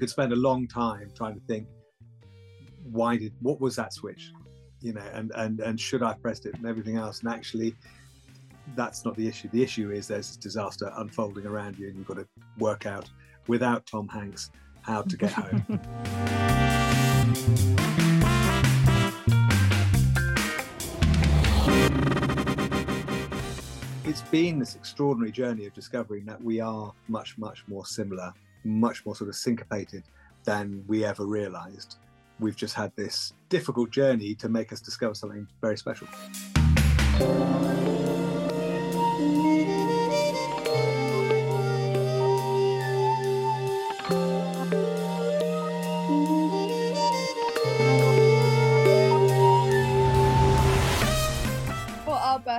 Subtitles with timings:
[0.00, 1.68] could spend a long time trying to think,
[2.90, 4.32] why did what was that switch,
[4.80, 7.76] you know, and and and should I pressed it and everything else, and actually.
[8.76, 9.48] That's not the issue.
[9.48, 12.28] The issue is there's this disaster unfolding around you, and you've got to
[12.58, 13.10] work out
[13.48, 15.64] without Tom Hanks how to get home.
[24.10, 28.32] it's been this extraordinary journey of discovering that we are much, much more similar,
[28.64, 30.04] much more sort of syncopated
[30.44, 31.96] than we ever realized.
[32.38, 36.08] We've just had this difficult journey to make us discover something very special.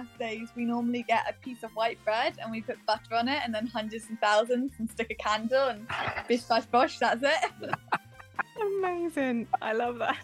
[0.01, 3.39] Birthdays, we normally get a piece of white bread and we put butter on it
[3.45, 5.85] and then hundreds and thousands and stick a candle and
[6.27, 7.51] bish bash bosh, that's it.
[8.79, 9.47] Amazing.
[9.61, 10.17] I love that.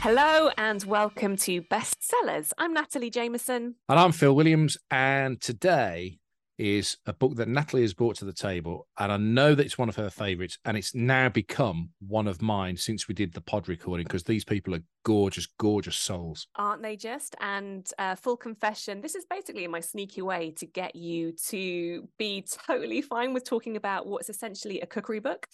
[0.00, 2.52] Hello and welcome to Bestsellers.
[2.56, 3.74] I'm Natalie Jamieson.
[3.88, 4.76] And I'm Phil Williams.
[4.92, 6.20] And today
[6.58, 9.78] is a book that Natalie has brought to the table, and I know that it's
[9.78, 13.40] one of her favorites, and it's now become one of mine since we did the
[13.40, 16.96] pod recording because these people are gorgeous, gorgeous souls, aren't they?
[16.96, 22.08] Just and uh, full confession, this is basically my sneaky way to get you to
[22.18, 25.46] be totally fine with talking about what's essentially a cookery book,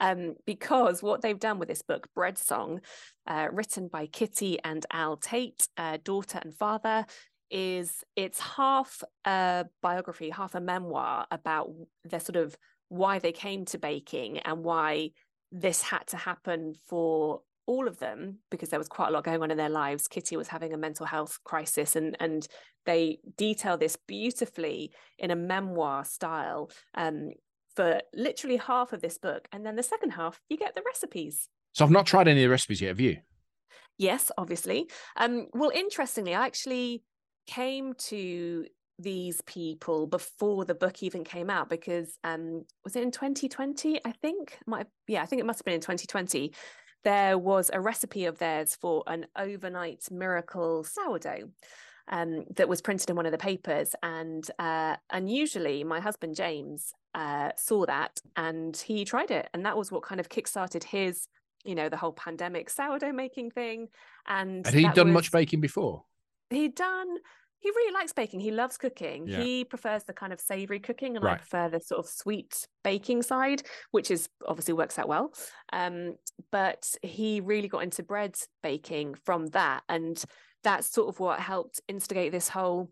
[0.00, 2.80] um, because what they've done with this book, Bread Song,
[3.26, 7.06] uh, written by Kitty and Al Tate, uh, daughter and father,
[7.50, 11.70] is it's half a biography, half a memoir about
[12.04, 12.56] their sort of
[12.88, 15.10] why they came to baking and why
[15.52, 19.42] this had to happen for all of them because there was quite a lot going
[19.42, 20.08] on in their lives.
[20.08, 22.46] Kitty was having a mental health crisis and and
[22.86, 27.30] they detail this beautifully in a memoir style um,
[27.76, 29.46] for literally half of this book.
[29.52, 31.48] And then the second half, you get the recipes.
[31.72, 33.18] So I've not tried any of the recipes yet, have you?
[33.98, 34.90] Yes, obviously.
[35.16, 37.02] Um, well, interestingly, I actually
[37.46, 38.66] came to
[38.98, 44.12] these people before the book even came out because um was it in 2020 i
[44.12, 46.52] think might yeah i think it must have been in 2020
[47.02, 51.48] there was a recipe of theirs for an overnight miracle sourdough
[52.08, 53.94] um, that was printed in one of the papers.
[54.02, 59.48] And uh, unusually my husband james uh, saw that and he tried it.
[59.54, 61.26] And that was what kind of kickstarted his
[61.64, 63.88] you know the whole pandemic sourdough making thing.
[64.26, 65.14] And had he done was...
[65.14, 66.04] much baking before
[66.50, 67.18] he'd done
[67.60, 68.40] he really likes baking.
[68.40, 69.28] He loves cooking.
[69.28, 69.42] Yeah.
[69.42, 71.34] He prefers the kind of savory cooking, and right.
[71.34, 75.32] I prefer the sort of sweet baking side, which is obviously works out well.
[75.72, 76.16] Um,
[76.50, 80.22] but he really got into bread baking from that, and
[80.64, 82.90] that's sort of what helped instigate this whole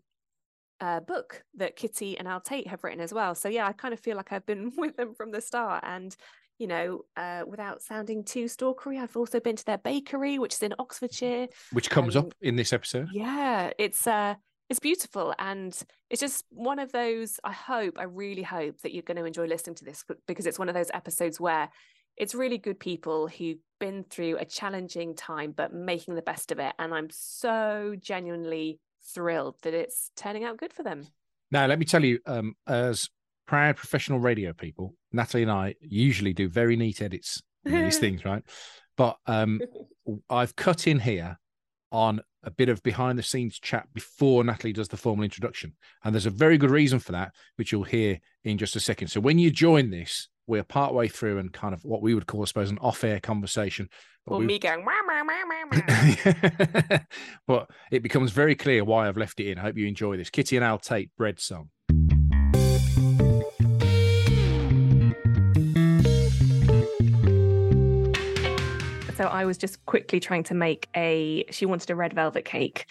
[0.81, 3.33] uh, book that Kitty and Al Tate have written as well.
[3.33, 6.15] So yeah, I kind of feel like I've been with them from the start, and
[6.59, 10.61] you know, uh, without sounding too stalkery, I've also been to their bakery, which is
[10.61, 13.07] in Oxfordshire, which comes um, up in this episode.
[13.11, 14.35] Yeah, it's uh,
[14.69, 19.03] it's beautiful and it's just one of those i hope i really hope that you're
[19.03, 21.69] going to enjoy listening to this because it's one of those episodes where
[22.15, 26.59] it's really good people who've been through a challenging time but making the best of
[26.59, 28.79] it and i'm so genuinely
[29.13, 31.07] thrilled that it's turning out good for them
[31.51, 33.09] now let me tell you um, as
[33.49, 38.43] proud professional radio people natalie and i usually do very neat edits these things right
[38.95, 39.59] but um,
[40.29, 41.35] i've cut in here
[41.91, 45.73] on a bit of behind the scenes chat before Natalie does the formal introduction.
[46.03, 49.07] And there's a very good reason for that, which you'll hear in just a second.
[49.07, 52.43] So when you join this, we're partway through and kind of what we would call,
[52.43, 53.89] I suppose, an off-air conversation.
[54.25, 54.45] But well, we...
[54.45, 54.85] me going,
[57.47, 59.57] but it becomes very clear why I've left it in.
[59.57, 60.29] I hope you enjoy this.
[60.29, 61.71] Kitty and Al Tate bread song.
[69.19, 72.85] So I was just quickly trying to make a, she wanted a red velvet cake.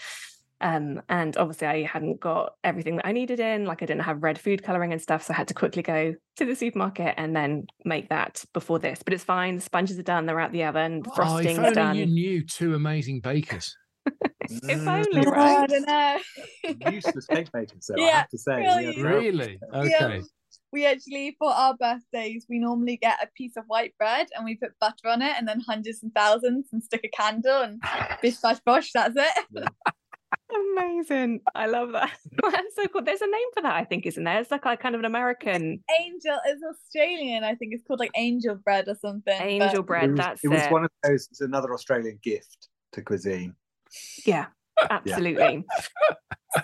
[0.60, 4.22] Um, and obviously I hadn't got everything that I needed in, like I didn't have
[4.22, 5.22] red food coloring and stuff.
[5.22, 9.02] So I had to quickly go to the supermarket and then make that before this.
[9.02, 9.56] But it's fine.
[9.56, 11.96] The sponges are done, they're out the oven, the frosting's oh, if done.
[11.96, 13.74] You knew two amazing bakers.
[14.42, 15.62] if only, right?
[15.62, 16.90] I don't know.
[16.90, 18.56] Useless cake bakers, so yeah, I have to say.
[18.56, 19.02] Really?
[19.02, 19.60] really?
[19.72, 19.90] Okay.
[19.98, 20.20] Yeah
[20.72, 24.54] we actually for our birthdays we normally get a piece of white bread and we
[24.54, 27.82] put butter on it and then hundreds and thousands and stick a candle and
[28.20, 29.68] bish bash bosh that's it.
[30.74, 31.40] Amazing.
[31.54, 32.10] I love that.
[32.42, 33.02] That's so cool.
[33.02, 34.40] There's a name for that i think isn't there?
[34.40, 35.82] It's like, like kind of an american.
[36.00, 37.74] Angel is australian i think.
[37.74, 39.86] It's called like angel bread or something angel but...
[39.86, 40.72] bread it was, that's it was it.
[40.72, 43.54] one of those it's another australian gift to cuisine.
[44.24, 44.46] Yeah.
[44.90, 45.64] Absolutely.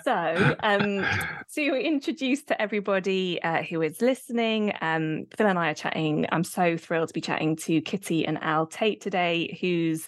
[0.03, 1.05] So, um,
[1.53, 6.25] to introduce to everybody uh, who is listening, um, Phil and I are chatting.
[6.31, 10.07] I'm so thrilled to be chatting to Kitty and Al Tate today, whose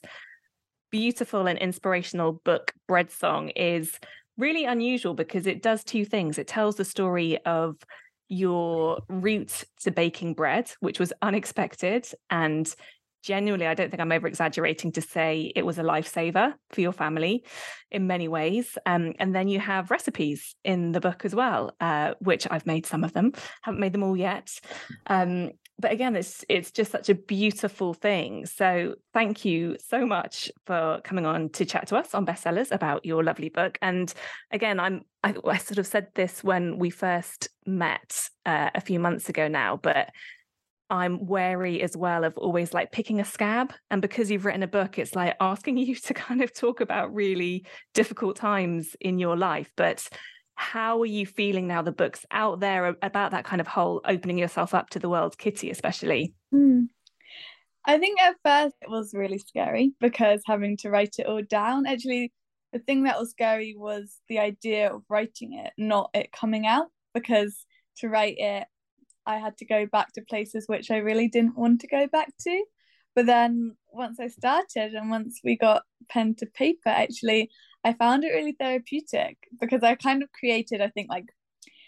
[0.92, 4.00] beautiful and inspirational book, Bread Song, is
[4.38, 6.38] really unusual because it does two things.
[6.38, 7.76] It tells the story of
[8.30, 12.74] your route to baking bread, which was unexpected and
[13.24, 16.92] genuinely, I don't think I'm over exaggerating to say it was a lifesaver for your
[16.92, 17.44] family
[17.92, 18.78] in many ways.
[18.86, 22.86] Um, and then you have recipes in the book as well, uh, which I've made
[22.86, 24.52] some of them, haven't made them all yet.
[25.08, 28.48] Um, but again, it's it's just such a beautiful thing.
[28.48, 33.06] So thank you so much for coming on to chat to us on bestsellers about
[33.06, 33.78] your lovely book.
[33.82, 34.12] And
[34.52, 39.00] again, I'm I, I sort of said this when we first met uh, a few
[39.00, 40.10] months ago now, but
[40.90, 43.74] I'm wary as well of always like picking a scab.
[43.92, 47.14] And because you've written a book, it's like asking you to kind of talk about
[47.14, 49.72] really difficult times in your life.
[49.76, 50.08] But
[50.56, 54.40] how are you feeling now the book's out there about that kind of whole opening
[54.40, 56.34] yourself up to the world, Kitty, especially?
[56.54, 56.88] Mm.
[57.86, 61.86] I think at first it was really scary because having to write it all down.
[61.86, 62.34] Actually,
[62.74, 66.88] the thing that was scary was the idea of writing it, not it coming out,
[67.14, 67.66] because
[68.00, 68.68] to write it,
[69.28, 72.30] I had to go back to places which I really didn't want to go back
[72.42, 72.64] to.
[73.14, 77.50] But then once I started and once we got pen to paper, actually,
[77.84, 81.26] I found it really therapeutic because I kind of created, I think, like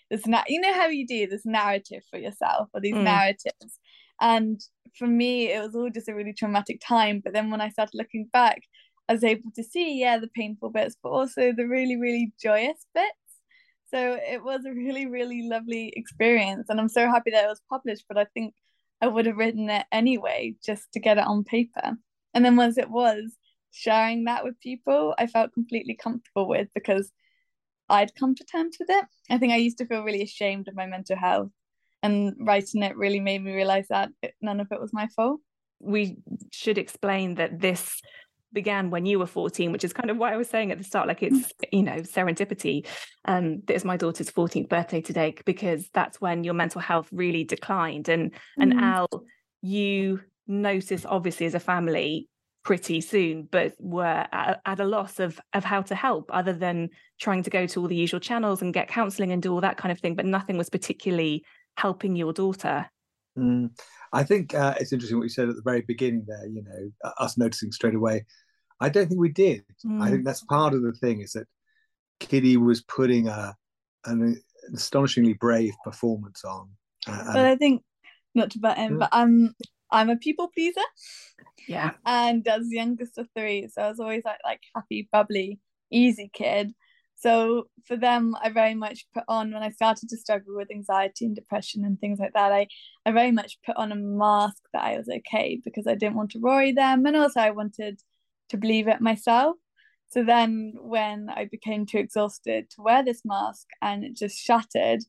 [0.10, 3.04] this, na- you know, how you do this narrative for yourself or these mm.
[3.04, 3.80] narratives.
[4.20, 4.60] And
[4.98, 7.22] for me, it was all just a really traumatic time.
[7.24, 8.64] But then when I started looking back,
[9.08, 12.86] I was able to see, yeah, the painful bits, but also the really, really joyous
[12.94, 13.29] bits.
[13.92, 16.70] So it was a really, really lovely experience.
[16.70, 18.54] And I'm so happy that it was published, but I think
[19.02, 21.94] I would have written it anyway just to get it on paper.
[22.34, 23.36] And then once it was,
[23.72, 27.12] sharing that with people, I felt completely comfortable with because
[27.88, 29.06] I'd come to terms with it.
[29.30, 31.50] I think I used to feel really ashamed of my mental health,
[32.04, 34.10] and writing it really made me realize that
[34.42, 35.40] none of it was my fault.
[35.80, 36.18] We
[36.52, 38.02] should explain that this
[38.54, 40.84] began when you were 14 which is kind of why i was saying at the
[40.84, 42.86] start like it's you know serendipity
[43.26, 48.10] um is my daughter's 14th birthday today because that's when your mental health really declined.
[48.10, 48.82] And and mm.
[48.82, 49.24] al
[49.62, 52.28] you notice obviously as a family
[52.64, 56.90] pretty soon but were at, at, a loss of of how to help other than
[57.20, 59.78] trying to go to all the usual channels and get counseling and do all that
[59.78, 61.44] kind of thing but nothing was particularly
[61.78, 62.90] helping your daughter
[63.40, 63.80] mm.
[64.12, 67.12] I think uh, it's interesting what you said at the very beginning there, you know,
[67.18, 68.26] us noticing straight away.
[68.80, 69.64] I don't think we did.
[69.86, 70.02] Mm.
[70.02, 71.48] I think that's part of the thing is that
[72.20, 73.56] Kitty was putting a,
[74.06, 74.42] an
[74.74, 76.70] astonishingly brave performance on.
[77.08, 77.84] Uh, but I think,
[78.36, 79.56] not to butt in, but I'm,
[79.92, 80.82] I'm a people pleaser.
[81.68, 81.92] Yeah.
[82.06, 85.60] And as the youngest of three, so I was always like, like happy, bubbly,
[85.92, 86.74] easy kid.
[87.20, 91.26] So for them, I very much put on when I started to struggle with anxiety
[91.26, 92.54] and depression and things like that.
[92.54, 92.68] I,
[93.06, 96.32] I very much put on a mask that I was okay because I didn't want
[96.32, 98.00] to worry them, and also I wanted
[98.50, 99.58] to believe it myself.
[100.08, 105.02] So then, when I became too exhausted to wear this mask and it just shattered,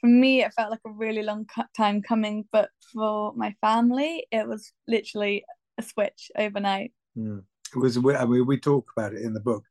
[0.00, 1.46] for me it felt like a really long
[1.76, 2.44] time coming.
[2.52, 5.44] But for my family, it was literally
[5.78, 6.92] a switch overnight.
[7.18, 7.42] Mm.
[7.74, 7.96] It was.
[7.96, 9.64] I mean, we talk about it in the book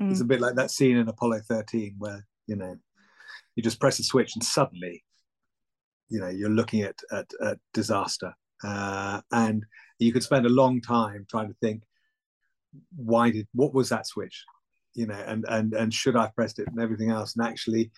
[0.00, 0.10] Mm.
[0.10, 2.76] It's a bit like that scene in Apollo 13 where, you know,
[3.54, 5.04] you just press a switch and suddenly,
[6.08, 8.34] you know, you're looking at, at, at disaster.
[8.64, 9.64] Uh, and
[9.98, 11.82] you could spend a long time trying to think,
[12.96, 14.44] why did, what was that switch?
[14.94, 17.34] You know, and, and, and should I have pressed it and everything else?
[17.36, 17.90] And actually,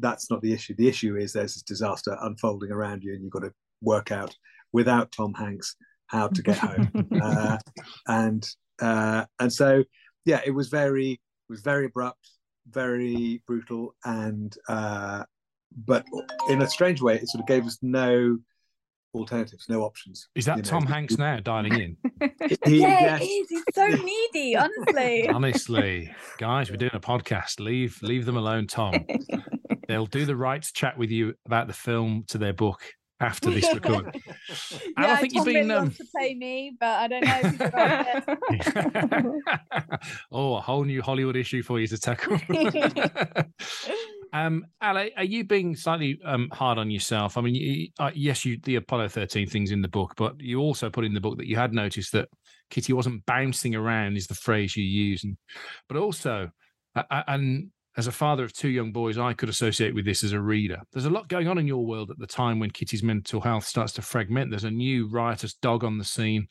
[0.00, 0.74] that's not the issue.
[0.76, 4.36] The issue is there's this disaster unfolding around you, and you've got to work out
[4.72, 7.08] without Tom Hanks how to get home.
[7.22, 7.58] uh,
[8.08, 8.46] and
[8.80, 9.84] uh, and so
[10.24, 12.28] yeah, it was very it was very abrupt,
[12.70, 15.24] very brutal, and uh,
[15.86, 16.06] but
[16.48, 18.38] in a strange way, it sort of gave us no
[19.14, 20.28] alternatives, no options.
[20.34, 20.90] Is that Tom know?
[20.90, 21.96] Hanks now dialing in?
[22.64, 23.22] he, yeah, yes.
[23.22, 23.48] it is.
[23.50, 25.28] He's so needy, honestly.
[25.32, 27.60] honestly, guys, we're doing a podcast.
[27.60, 28.94] Leave leave them alone, Tom.
[29.88, 32.82] They'll do the right to chat with you about the film to their book
[33.24, 34.22] after this recording.
[34.98, 35.90] yeah, I think Tom you've been really um...
[35.90, 37.24] to play me, but I don't
[39.24, 39.40] know.
[40.32, 42.38] oh, a whole new Hollywood issue for you to tackle.
[44.32, 47.36] um, Al, are you being slightly um, hard on yourself?
[47.36, 50.60] I mean, you, uh, yes, you the Apollo thirteen things in the book, but you
[50.60, 52.28] also put in the book that you had noticed that
[52.70, 55.36] Kitty wasn't bouncing around, is the phrase you use, and
[55.88, 56.50] but also.
[56.96, 60.32] Uh, and as a father of two young boys, I could associate with this as
[60.32, 60.80] a reader.
[60.92, 63.64] There's a lot going on in your world at the time when Kitty's mental health
[63.64, 64.50] starts to fragment.
[64.50, 66.48] There's a new riotous dog on the scene.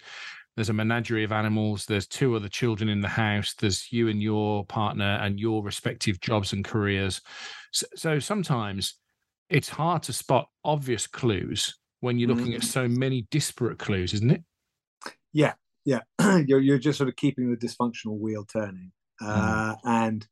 [0.56, 4.22] there's a menagerie of animals, there's two other children in the house, there's you and
[4.22, 7.22] your partner and your respective jobs and careers.
[7.72, 8.96] So, so sometimes
[9.50, 12.56] it's hard to spot obvious clues when you're looking mm.
[12.56, 14.44] at so many disparate clues, isn't it?
[15.32, 15.54] Yeah,
[15.86, 16.02] yeah.
[16.46, 19.28] you're you're just sort of keeping the dysfunctional wheel turning, mm.
[19.28, 20.28] uh, and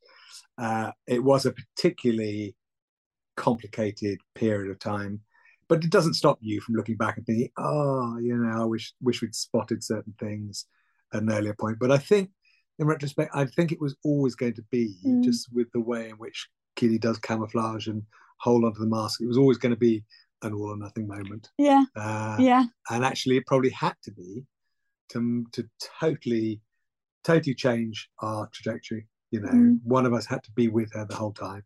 [0.61, 2.55] uh, it was a particularly
[3.35, 5.21] complicated period of time
[5.71, 8.93] but it doesn't stop you from looking back and thinking, oh, you know, I wish
[8.99, 10.65] wish we'd spotted certain things
[11.13, 11.77] at an earlier point.
[11.79, 12.29] But I think,
[12.77, 15.23] in retrospect, I think it was always going to be mm.
[15.23, 18.03] just with the way in which Kitty does camouflage and
[18.41, 19.21] hold onto the mask.
[19.21, 20.03] It was always going to be
[20.41, 21.49] an all or nothing moment.
[21.57, 21.85] Yeah.
[21.95, 22.65] Uh, yeah.
[22.89, 24.43] And actually, it probably had to be
[25.13, 25.69] to to
[26.01, 26.59] totally,
[27.23, 29.07] totally change our trajectory.
[29.31, 29.79] You know, mm.
[29.83, 31.63] one of us had to be with her the whole time.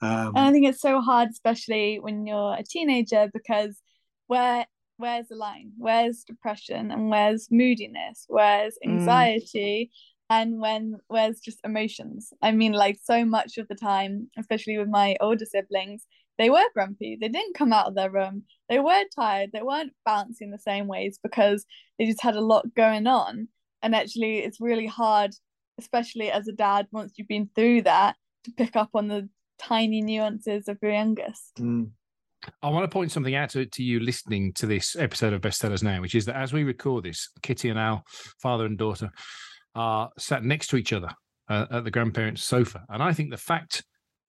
[0.00, 3.80] Um, and I think it's so hard, especially when you're a teenager, because
[4.26, 5.72] where where's the line?
[5.78, 8.24] Where's depression and where's moodiness?
[8.28, 8.90] Where's mm.
[8.90, 9.90] anxiety?
[9.90, 10.14] Mm.
[10.30, 12.32] And when where's just emotions?
[12.42, 16.04] I mean, like so much of the time, especially with my older siblings,
[16.36, 17.16] they were grumpy.
[17.20, 18.44] They didn't come out of their room.
[18.68, 19.50] They were tired.
[19.52, 21.64] They weren't bouncing the same ways because
[21.98, 23.48] they just had a lot going on.
[23.82, 25.34] And actually, it's really hard,
[25.78, 30.00] especially as a dad, once you've been through that, to pick up on the tiny
[30.00, 31.54] nuances of your youngest.
[31.58, 31.90] Mm.
[32.62, 35.82] I want to point something out to, to you listening to this episode of Bestsellers
[35.82, 38.04] Now, which is that as we record this, Kitty and Al,
[38.40, 39.10] father and daughter,
[39.74, 41.10] are sat next to each other
[41.48, 42.84] uh, at the grandparents' sofa.
[42.88, 43.84] And I think the fact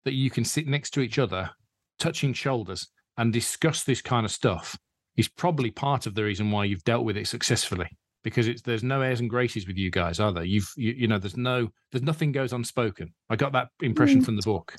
[0.06, 1.52] that you can sit next to each other,
[2.00, 2.88] touching shoulders,
[3.18, 4.78] and discuss this kind of stuff
[5.18, 7.90] is probably part of the reason why you've dealt with it successfully.
[8.30, 10.44] Because it's there's no airs and graces with you guys, are there?
[10.44, 13.14] You've you, you know there's no there's nothing goes unspoken.
[13.30, 14.26] I got that impression mm.
[14.26, 14.76] from the book.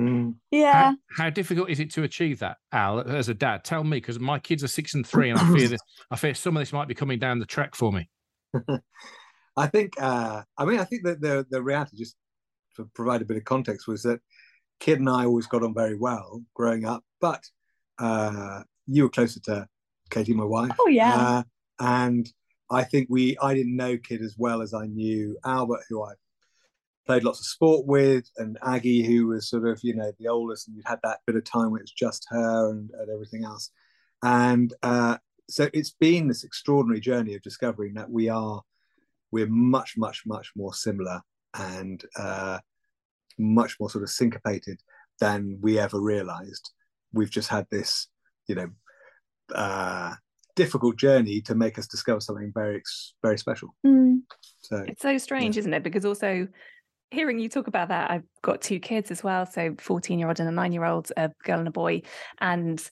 [0.00, 0.36] Mm.
[0.50, 0.92] Yeah.
[1.16, 3.62] How, how, difficult is it to achieve that, Al, as a dad?
[3.62, 5.80] Tell me, because my kids are six and three, and I fear this.
[6.10, 8.08] I fear some of this might be coming down the track for me.
[9.56, 9.92] I think.
[10.00, 12.16] Uh, I mean, I think that the the reality, just
[12.76, 14.20] to provide a bit of context, was that
[14.80, 17.44] Kid and I always got on very well growing up, but
[17.98, 19.68] uh, you were closer to
[20.10, 20.72] Katie, my wife.
[20.80, 21.14] Oh yeah.
[21.14, 21.42] Uh,
[21.80, 22.28] and
[22.72, 26.12] I think we, I didn't know Kid as well as I knew Albert, who I
[27.06, 30.68] played lots of sport with, and Aggie, who was sort of, you know, the oldest,
[30.68, 33.70] and you'd had that bit of time where it's just her and, and everything else.
[34.22, 35.18] And uh,
[35.50, 38.62] so it's been this extraordinary journey of discovering that we are,
[39.30, 41.20] we're much, much, much more similar
[41.54, 42.58] and uh,
[43.38, 44.80] much more sort of syncopated
[45.20, 46.70] than we ever realized.
[47.12, 48.08] We've just had this,
[48.46, 48.70] you know,
[49.54, 50.14] uh,
[50.56, 52.82] difficult journey to make us discover something very,
[53.22, 53.74] very special.
[53.86, 54.20] Mm.
[54.60, 55.60] So it's so strange, yeah.
[55.60, 55.82] isn't it?
[55.82, 56.48] Because also
[57.10, 60.40] hearing you talk about that, I've got two kids as well, so 14 year old
[60.40, 62.02] and a nine year old, a girl and a boy,
[62.40, 62.82] and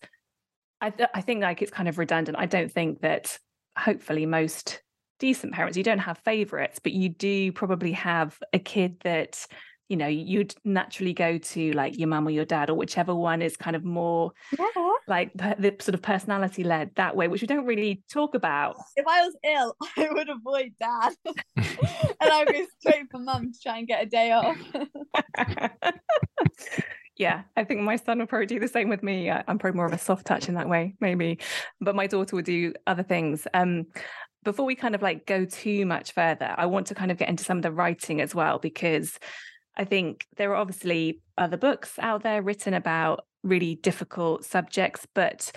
[0.80, 2.38] I, th- I think like it's kind of redundant.
[2.38, 3.38] I don't think that
[3.76, 4.82] hopefully most
[5.18, 9.46] decent parents you don't have favorites, but you do probably have a kid that
[9.90, 13.42] you know you'd naturally go to like your mum or your dad or whichever one
[13.42, 14.66] is kind of more yeah.
[15.08, 18.76] like the sort of personality led that way which we don't really talk about.
[18.96, 21.12] If i was ill i would avoid dad.
[22.22, 24.56] And i'd go straight for mum to try and get a day off.
[27.16, 29.28] Yeah i think my son would probably do the same with me.
[29.28, 31.40] I'm probably more of a soft touch in that way maybe.
[31.80, 33.48] But my daughter would do other things.
[33.52, 33.86] Um
[34.42, 37.28] before we kind of like go too much further i want to kind of get
[37.28, 39.18] into some of the writing as well because
[39.76, 45.50] I think there are obviously other books out there written about really difficult subjects, but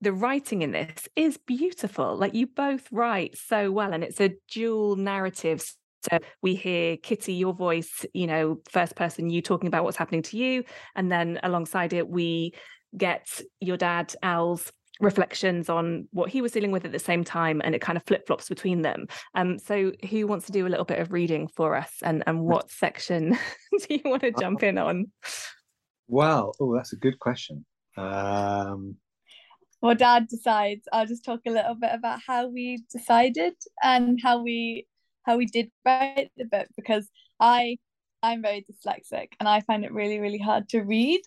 [0.00, 2.16] the writing in this is beautiful.
[2.16, 5.64] Like you both write so well, and it's a dual narrative.
[6.10, 10.22] So we hear Kitty, your voice, you know, first person, you talking about what's happening
[10.22, 10.64] to you.
[10.94, 12.52] And then alongside it, we
[12.94, 14.70] get your dad, Al's
[15.00, 18.04] reflections on what he was dealing with at the same time and it kind of
[18.06, 19.06] flip-flops between them.
[19.34, 22.40] Um so who wants to do a little bit of reading for us and and
[22.40, 23.36] what section
[23.78, 25.06] do you want to jump in on?
[26.06, 27.64] Well oh that's a good question.
[27.96, 28.96] Um
[29.80, 30.86] well dad decides.
[30.92, 34.86] I'll just talk a little bit about how we decided and how we
[35.24, 37.08] how we did write the book because
[37.40, 37.76] i
[38.22, 41.20] i'm very dyslexic and i find it really really hard to read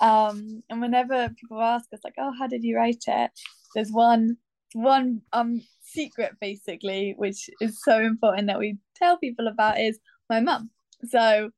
[0.00, 3.30] um, and whenever people ask us like, "Oh, how did you write it?"
[3.74, 4.36] There's one
[4.74, 9.98] one um secret basically, which is so important that we tell people about is
[10.28, 10.70] my mum.
[11.08, 11.50] So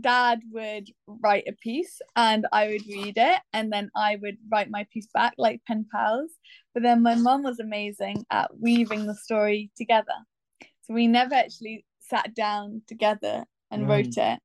[0.00, 4.70] dad would write a piece and I would read it and then I would write
[4.70, 6.30] my piece back like pen pals.
[6.74, 10.14] But then my mum was amazing at weaving the story together.
[10.82, 13.88] So we never actually sat down together and mm.
[13.88, 14.40] wrote it.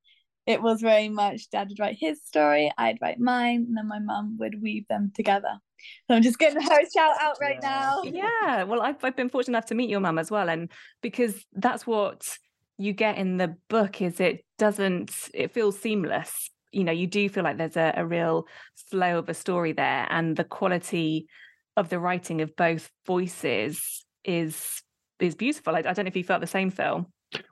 [0.45, 3.99] It was very much dad would write his story, I'd write mine, and then my
[3.99, 5.59] mum would weave them together.
[6.07, 8.01] So I'm just getting her a shout out right now.
[8.03, 10.71] Yeah, well, I've, I've been fortunate enough to meet your mum as well, and
[11.01, 12.37] because that's what
[12.77, 17.29] you get in the book is it doesn't it feels seamless you know you do
[17.29, 18.47] feel like there's a, a real
[18.89, 21.27] flow of a story there and the quality
[21.77, 24.81] of the writing of both voices is
[25.19, 27.09] is beautiful i, I don't know if you felt the same phil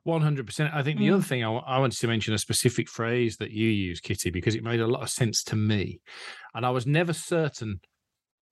[0.07, 1.13] 100% i think the mm.
[1.13, 4.55] other thing I, I wanted to mention a specific phrase that you use kitty because
[4.55, 6.01] it made a lot of sense to me
[6.53, 7.79] and i was never certain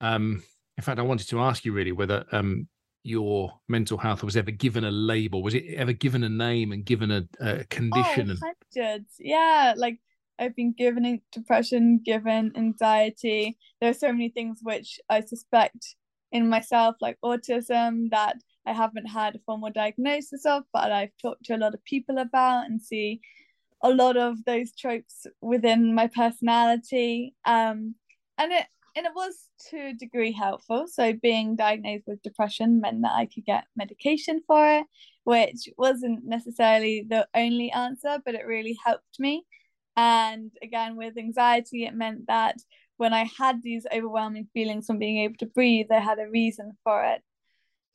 [0.00, 0.42] um
[0.76, 2.68] in fact i wanted to ask you really whether um
[3.02, 6.84] your mental health was ever given a label was it ever given a name and
[6.84, 9.14] given a, a condition oh, hundreds.
[9.18, 9.98] yeah like
[10.40, 13.58] I've been given depression, given anxiety.
[13.80, 15.94] There are so many things which I suspect
[16.32, 18.36] in myself, like autism, that
[18.66, 22.18] I haven't had a formal diagnosis of, but I've talked to a lot of people
[22.18, 23.20] about and see
[23.82, 27.34] a lot of those tropes within my personality.
[27.44, 27.94] Um,
[28.38, 29.34] and it and it was
[29.70, 30.86] to a degree helpful.
[30.88, 34.86] So being diagnosed with depression meant that I could get medication for it,
[35.24, 39.44] which wasn't necessarily the only answer, but it really helped me.
[39.96, 42.56] And again, with anxiety, it meant that
[42.96, 46.72] when I had these overwhelming feelings from being able to breathe, I had a reason
[46.84, 47.22] for it.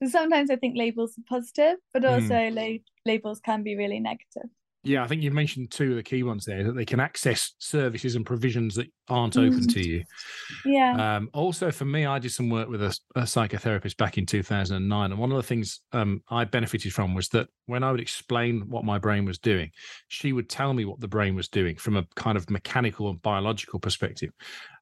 [0.03, 2.09] So sometimes I think labels are positive, but hmm.
[2.09, 2.55] also mm.
[2.55, 4.49] la- labels can be really negative.
[4.85, 7.53] Yeah, I think you mentioned two of the key ones there that they can access
[7.57, 9.73] services and provisions that aren't open mm.
[9.73, 10.03] to you.
[10.63, 11.15] Yeah.
[11.15, 15.11] Um, also, for me, I did some work with a, a psychotherapist back in 2009.
[15.11, 18.69] And one of the things um, I benefited from was that when I would explain
[18.69, 19.71] what my brain was doing,
[20.07, 23.19] she would tell me what the brain was doing from a kind of mechanical and
[23.23, 24.29] biological perspective.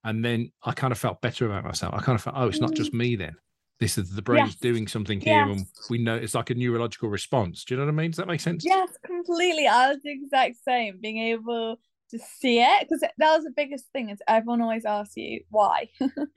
[0.04, 1.94] And then I kind of felt better about myself.
[1.94, 2.98] I kind of felt, oh, it's not just mm.
[2.98, 3.38] me then
[3.84, 4.56] this is the brain's yes.
[4.56, 5.58] doing something here yes.
[5.58, 7.66] and we know it's like a neurological response.
[7.66, 8.12] Do you know what i mean?
[8.12, 8.64] Does that make sense?
[8.64, 9.68] Yes completely.
[9.68, 11.78] I was the exact same being able
[12.12, 15.90] to see it because that was the biggest thing is everyone always asks you why?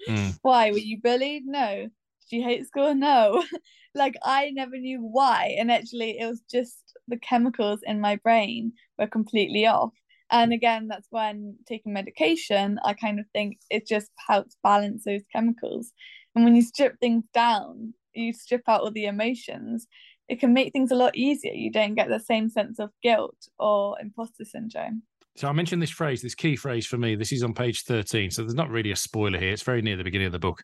[0.09, 0.39] Mm.
[0.43, 0.73] why?
[0.73, 1.45] Were you bullied?
[1.47, 1.89] No.
[2.31, 2.95] Did you hate school?
[3.09, 3.45] No.
[3.95, 6.77] Like i never knew why and actually it was just
[7.09, 9.95] the chemicals in my brain were completely off.
[10.31, 12.79] And again that's when taking medication.
[12.85, 15.93] I kind of think it just helps balance those chemicals
[16.37, 19.87] and when you strip things down, you strip out all the emotions,
[20.29, 21.53] it can make things a lot easier.
[21.53, 25.03] You don't get the same sense of guilt or imposter syndrome.
[25.37, 27.15] So I mentioned this phrase, this key phrase for me.
[27.15, 28.31] This is on page 13.
[28.31, 29.53] So there's not really a spoiler here.
[29.53, 30.63] It's very near the beginning of the book.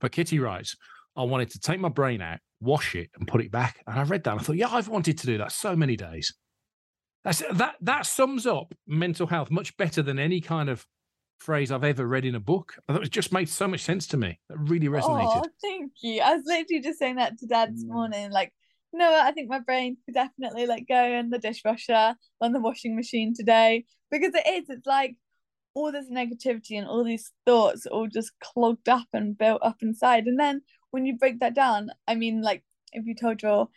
[0.00, 0.76] But Kitty writes,
[1.16, 3.82] I wanted to take my brain out, wash it, and put it back.
[3.86, 5.96] And I read that and I thought, yeah, I've wanted to do that so many
[5.96, 6.34] days.
[7.24, 10.86] That's that that sums up mental health much better than any kind of
[11.40, 12.74] phrase I've ever read in a book.
[12.88, 14.38] I thought it just made so much sense to me.
[14.48, 15.42] That really resonated.
[15.42, 16.20] Oh, thank you.
[16.20, 17.88] I was literally just saying that to dad this mm.
[17.88, 18.30] morning.
[18.30, 18.52] Like,
[18.92, 22.94] no, I think my brain could definitely like go in the dishwasher, on the washing
[22.94, 23.84] machine today.
[24.10, 25.16] Because it is, it's like
[25.74, 30.26] all this negativity and all these thoughts all just clogged up and built up inside.
[30.26, 33.68] And then when you break that down, I mean, like if you told your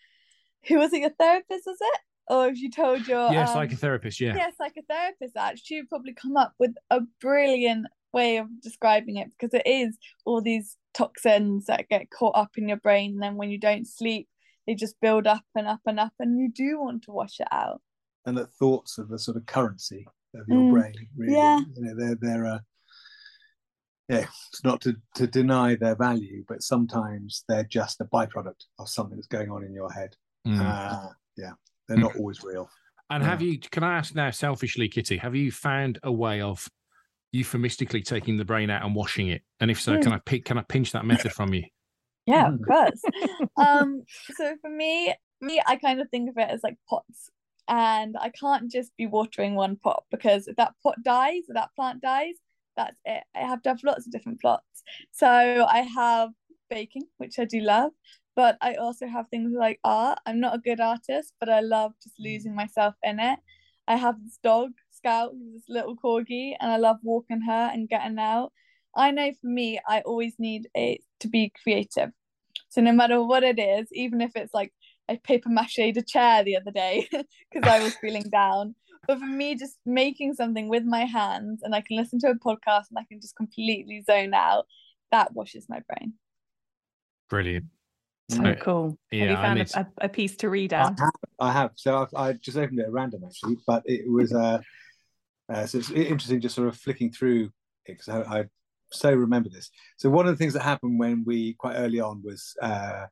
[0.68, 2.00] who was it, your therapist, was it?
[2.28, 4.36] Or if you told your yeah um, psychotherapist yeah.
[4.36, 9.54] yeah psychotherapist actually would probably come up with a brilliant way of describing it because
[9.54, 13.50] it is all these toxins that get caught up in your brain and then when
[13.50, 14.28] you don't sleep
[14.68, 17.48] they just build up and up and up and you do want to wash it
[17.52, 17.82] out.
[18.26, 21.34] And that thoughts are the sort of currency of your mm, brain really.
[21.34, 21.60] Yeah.
[21.76, 22.60] You know they're they're uh,
[24.08, 28.90] yeah it's not to, to deny their value but sometimes they're just a byproduct of
[28.90, 30.16] something that's going on in your head.
[30.48, 30.60] Mm.
[30.60, 31.54] uh, yeah
[31.88, 32.70] they're not always real.
[33.10, 33.30] And yeah.
[33.30, 33.60] have you?
[33.60, 36.68] Can I ask now, selfishly, Kitty, have you found a way of
[37.32, 39.42] euphemistically taking the brain out and washing it?
[39.60, 40.02] And if so, mm.
[40.02, 40.46] can I pick?
[40.46, 41.64] Can I pinch that method from you?
[42.26, 43.02] Yeah, of course.
[43.58, 44.04] um,
[44.36, 47.30] so for me, me, I kind of think of it as like pots,
[47.68, 51.70] and I can't just be watering one pot because if that pot dies or that
[51.76, 52.36] plant dies,
[52.78, 53.24] that's it.
[53.36, 54.84] I have to have lots of different plots.
[55.12, 56.30] So I have
[56.70, 57.92] baking, which I do love
[58.36, 60.20] but I also have things like art.
[60.26, 62.26] I'm not a good artist, but I love just mm.
[62.26, 63.40] losing myself in it.
[63.88, 67.90] I have this dog, Scout, who's this little corgi, and I love walking her and
[67.90, 68.52] getting out.
[68.96, 72.12] I know for me, I always need it to be creative.
[72.70, 74.74] So no matter what it is, even if it's like
[75.10, 77.08] I paper mache a chair the other day
[77.52, 78.76] because I was feeling down.
[79.08, 82.36] But for me, just making something with my hands and I can listen to a
[82.36, 84.66] podcast and I can just completely zone out,
[85.12, 86.14] that washes my brain.
[87.30, 87.66] Brilliant.
[88.36, 88.98] So cool.
[89.12, 91.00] Yeah, have you found a, a, piece to read out?
[91.00, 91.12] I have.
[91.40, 91.72] I have.
[91.76, 94.60] So I've, I just opened it at random actually, but it was uh,
[95.52, 97.52] uh so it's interesting just sort of flicking through
[97.86, 98.46] it because I, I,
[98.92, 99.70] so remember this.
[99.98, 103.06] So one of the things that happened when we quite early on was uh,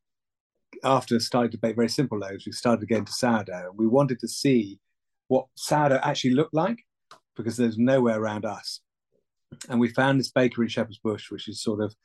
[0.84, 3.74] after starting to bake very simple loaves, we started again to get into sourdough.
[3.76, 4.80] We wanted to see
[5.28, 6.80] what sourdough actually looked like.
[7.36, 8.82] because there's nowhere around us.
[9.70, 11.96] And we found this bakery in Shepherd's Bush, which is sort of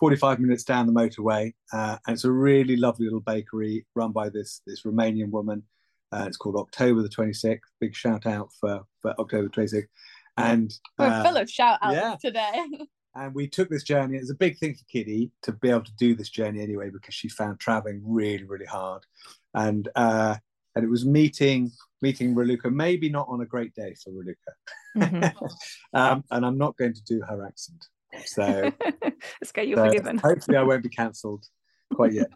[0.00, 1.52] 45 minutes down the motorway.
[1.72, 5.62] Uh, and it's a really lovely little bakery run by this, this Romanian woman.
[6.12, 7.60] Uh, it's called October the 26th.
[7.80, 9.88] Big shout out for, for October 26th.
[10.36, 12.16] And we're uh, full of shout outs yeah.
[12.20, 12.64] today.
[13.14, 14.16] and we took this journey.
[14.16, 16.90] It was a big thing for Kitty to be able to do this journey anyway
[16.90, 19.04] because she found traveling really, really hard.
[19.54, 20.36] And uh,
[20.74, 24.52] and it was meeting meeting Raluca, maybe not on a great day for Raluca.
[24.96, 25.50] Mhm.
[25.92, 27.84] um, and I'm not going to do her accent.
[28.24, 28.70] So
[29.40, 30.18] Let's get you so forgiven.
[30.24, 31.44] hopefully I won't be cancelled
[31.92, 32.30] quite yet.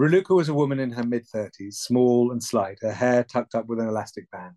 [0.00, 3.66] Raluca was a woman in her mid 30s, small and slight, her hair tucked up
[3.66, 4.56] with an elastic band.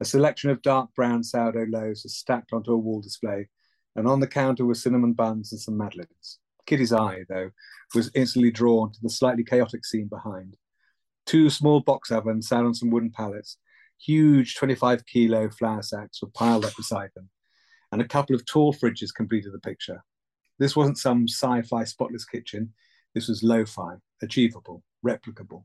[0.00, 3.48] A selection of dark brown sourdough loaves was stacked onto a wall display,
[3.94, 6.40] and on the counter were cinnamon buns and some madeleines.
[6.66, 7.50] Kitty's eye, though,
[7.94, 10.56] was instantly drawn to the slightly chaotic scene behind.
[11.26, 13.58] Two small box ovens sat on some wooden pallets.
[13.98, 17.30] Huge 25 kilo flour sacks were piled up beside them,
[17.94, 20.02] and a couple of tall fridges completed the picture.
[20.58, 22.72] This wasn't some sci fi spotless kitchen.
[23.14, 25.62] This was lo fi, achievable, replicable.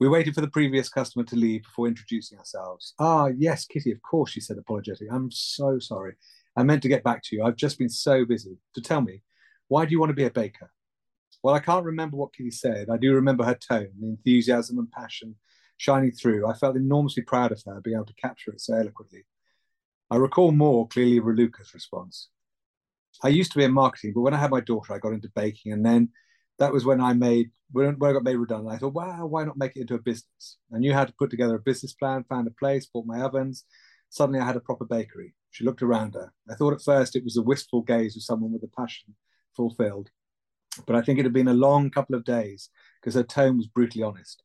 [0.00, 2.94] We waited for the previous customer to leave before introducing ourselves.
[2.98, 5.06] Ah, yes, Kitty, of course, she said, apologetic.
[5.12, 6.14] I'm so sorry.
[6.56, 7.44] I meant to get back to you.
[7.44, 8.58] I've just been so busy.
[8.74, 9.22] To tell me,
[9.68, 10.72] why do you want to be a baker?
[11.44, 12.90] Well, I can't remember what Kitty said.
[12.90, 15.36] I do remember her tone, the enthusiasm and passion
[15.76, 16.48] shining through.
[16.48, 19.24] I felt enormously proud of her being able to capture it so eloquently.
[20.12, 22.28] I recall more clearly Raluca's response.
[23.22, 25.30] I used to be in marketing, but when I had my daughter, I got into
[25.34, 26.10] baking, and then
[26.58, 28.74] that was when I made when, when I got made redundant.
[28.74, 30.58] I thought, wow, why not make it into a business?
[30.70, 33.64] I knew how to put together a business plan, found a place, bought my ovens.
[34.10, 35.34] Suddenly, I had a proper bakery.
[35.50, 36.30] She looked around her.
[36.50, 39.14] I thought at first it was the wistful gaze of someone with a passion
[39.56, 40.10] fulfilled,
[40.86, 42.68] but I think it had been a long couple of days
[43.00, 44.42] because her tone was brutally honest.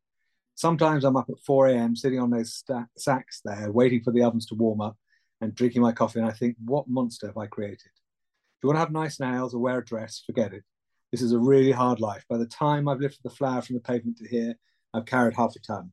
[0.56, 1.98] Sometimes I'm up at 4 a.m.
[1.98, 4.96] sitting on those sta- sacks there, waiting for the ovens to warm up
[5.42, 7.86] and drinking my coffee, and I think, what monster have I created?
[7.86, 10.64] If you want to have nice nails or wear a dress, forget it.
[11.12, 12.26] This is a really hard life.
[12.30, 14.56] By the time I've lifted the flour from the pavement to here,
[14.94, 15.92] I've carried half a ton.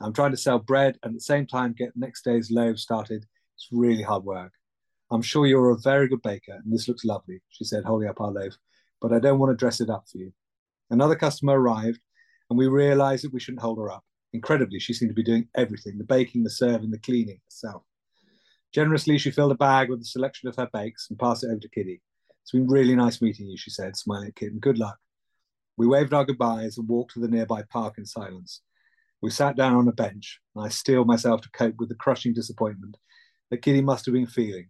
[0.00, 3.24] I'm trying to sell bread and at the same time get next day's loaves started.
[3.54, 4.52] It's really hard work.
[5.10, 8.20] I'm sure you're a very good baker, and this looks lovely, she said, holding up
[8.20, 8.54] our loaf,
[9.00, 10.32] but I don't want to dress it up for you.
[10.90, 12.00] Another customer arrived,
[12.48, 14.04] and we realized that we shouldn't hold her up.
[14.32, 17.82] Incredibly, she seemed to be doing everything the baking, the serving, the cleaning herself.
[18.72, 21.60] Generously, she filled a bag with a selection of her bakes and passed it over
[21.60, 22.00] to Kitty.
[22.42, 24.58] It's been really nice meeting you, she said, smiling at Kitten.
[24.58, 24.98] Good luck.
[25.76, 28.62] We waved our goodbyes and walked to the nearby park in silence.
[29.20, 32.32] We sat down on a bench, and I steeled myself to cope with the crushing
[32.32, 32.96] disappointment
[33.50, 34.68] that Kitty must have been feeling.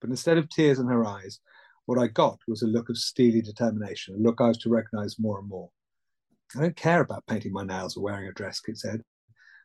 [0.00, 1.38] But instead of tears in her eyes,
[1.86, 5.18] what I got was a look of steely determination, a look I was to recognize
[5.18, 5.70] more and more.
[6.56, 9.02] I don't care about painting my nails or wearing a dress, Kit said.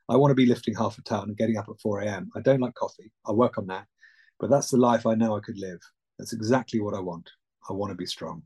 [0.09, 2.29] I want to be lifting half a ton and getting up at 4 a.m.
[2.35, 3.11] I don't like coffee.
[3.25, 3.85] I'll work on that.
[4.39, 5.79] But that's the life I know I could live.
[6.17, 7.29] That's exactly what I want.
[7.69, 8.43] I want to be strong.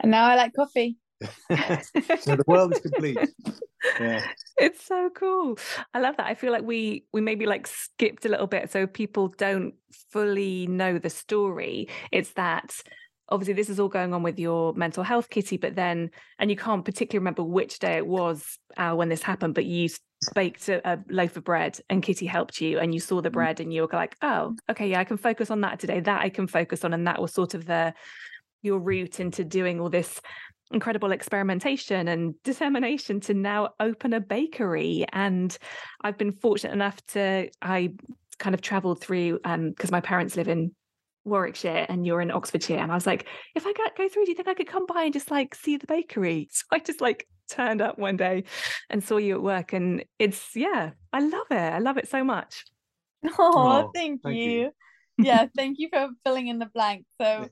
[0.00, 0.96] And now I like coffee.
[1.20, 3.18] so the world is complete.
[3.98, 4.22] Yeah.
[4.58, 5.58] it's so cool
[5.94, 8.86] i love that i feel like we we maybe like skipped a little bit so
[8.86, 9.72] people don't
[10.10, 12.74] fully know the story it's that
[13.30, 16.56] obviously this is all going on with your mental health kitty but then and you
[16.56, 19.88] can't particularly remember which day it was uh, when this happened but you
[20.34, 23.58] baked a, a, loaf of bread and kitty helped you and you saw the bread
[23.58, 26.28] and you were like oh okay yeah i can focus on that today that i
[26.28, 27.94] can focus on and that was sort of the
[28.62, 30.20] your route into doing all this
[30.72, 35.04] incredible experimentation and determination to now open a bakery.
[35.12, 35.56] And
[36.02, 37.92] i've been fortunate enough to i
[38.38, 40.74] kind of traveled through um because my parents live in
[41.24, 44.34] warwickshire and you're in oxfordshire and i was like if i go through do you
[44.34, 47.26] think i could come by and just like see the bakery so i just like
[47.48, 48.44] turned up one day
[48.88, 52.22] and saw you at work and it's yeah i love it i love it so
[52.24, 52.64] much
[53.38, 54.50] Oh, Oh, thank, thank you.
[54.52, 54.70] you.
[55.18, 57.04] yeah, thank you for filling in the blank.
[57.20, 57.48] So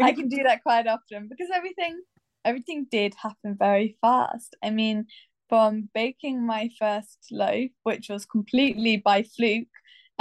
[0.00, 2.00] I can do that quite often because everything
[2.44, 4.56] everything did happen very fast.
[4.62, 5.06] I mean,
[5.48, 9.68] from baking my first loaf, which was completely by fluke,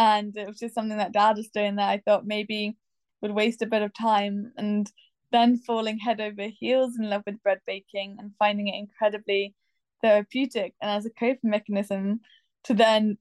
[0.02, 2.76] and it was just something that dad was doing that I thought maybe
[3.22, 4.92] would waste a bit of time and
[5.32, 9.56] then falling head over heels in love with bread baking and finding it incredibly
[10.02, 12.22] therapeutic and as a coping mechanism
[12.64, 13.18] to then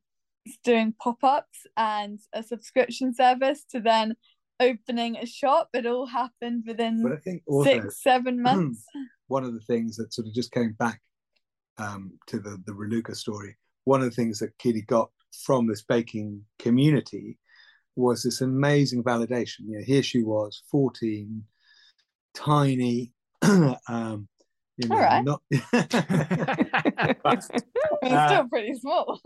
[0.65, 4.17] doing pop-ups and a subscription service to then
[4.59, 8.87] opening a shop it all happened within but I think also six seven months
[9.29, 11.01] one of the things that sort of just came back
[11.79, 13.57] um, to the the Raluca story.
[13.85, 15.11] One of the things that Kitty got
[15.45, 17.39] from this baking community
[17.97, 19.61] was this amazing validation.
[19.67, 21.45] You know, here she was, fourteen,
[22.35, 23.13] tiny.
[23.43, 24.29] um,
[24.77, 25.25] you know, All right.
[25.25, 27.49] not it's
[28.03, 29.21] Uh, still pretty small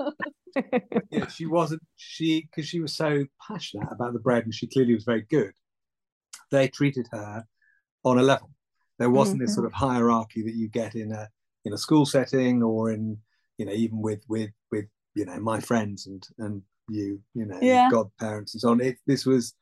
[1.10, 4.94] yeah, she wasn't she because she was so passionate about the bread and she clearly
[4.94, 5.52] was very good.
[6.50, 7.44] They treated her
[8.04, 8.50] on a level.
[8.98, 9.46] There wasn't mm-hmm.
[9.46, 11.28] this sort of hierarchy that you get in a
[11.64, 13.18] in a school setting or in
[13.58, 14.63] you know even with with with
[15.14, 17.88] you know my friends and and you you know yeah.
[17.90, 18.80] godparents and so on.
[18.80, 19.54] It, this was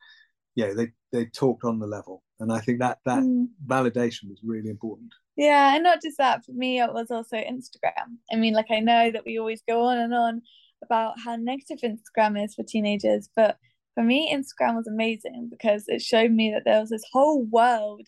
[0.55, 3.47] yeah they they talked on the level and I think that that mm.
[3.65, 5.13] validation was really important.
[5.37, 8.17] Yeah, and not just that, for me, it was also Instagram.
[8.31, 10.41] I mean, like, I know that we always go on and on
[10.83, 13.57] about how negative Instagram is for teenagers, but
[13.95, 18.05] for me, Instagram was amazing because it showed me that there was this whole world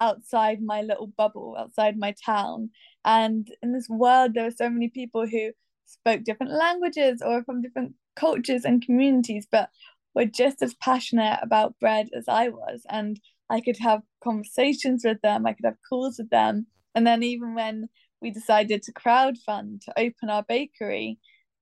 [0.00, 2.70] outside my little bubble, outside my town.
[3.04, 5.52] And in this world, there were so many people who
[5.88, 9.70] spoke different languages or from different cultures and communities, but
[10.14, 12.82] were just as passionate about bread as I was.
[12.88, 13.20] And
[13.50, 16.66] I could have conversations with them, I could have calls with them.
[16.94, 17.88] And then even when
[18.20, 21.18] we decided to crowdfund to open our bakery,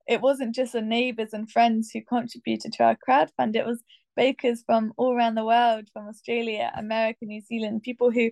[0.06, 3.82] it wasn't just the neighbours and friends who contributed to our crowdfund, it was
[4.16, 8.30] bakers from all around the world, from Australia, America, New Zealand, people who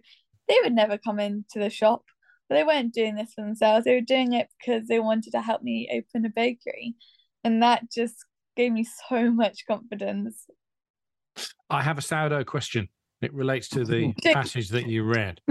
[0.48, 2.04] they would never come into the shop.
[2.48, 3.84] But they weren't doing this for themselves.
[3.84, 6.94] They were doing it because they wanted to help me open a bakery.
[7.42, 8.24] And that just
[8.56, 10.46] gave me so much confidence.
[11.70, 12.88] I have a sourdough question.
[13.22, 15.40] It relates to the passage that you read.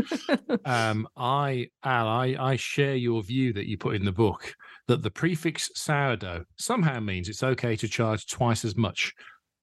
[0.66, 4.54] Um, I, Al, I, I share your view that you put in the book
[4.88, 9.14] that the prefix sourdough somehow means it's okay to charge twice as much.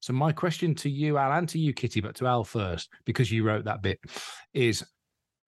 [0.01, 3.31] So my question to you, Al, and to you, Kitty, but to Al first, because
[3.31, 3.99] you wrote that bit,
[4.53, 4.85] is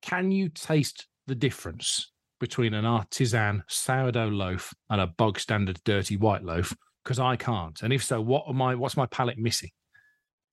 [0.01, 6.17] can you taste the difference between an artisan sourdough loaf and a bog standard dirty
[6.17, 6.75] white loaf?
[7.03, 7.81] Because I can't.
[7.83, 9.71] And if so, what am I what's my palate missing?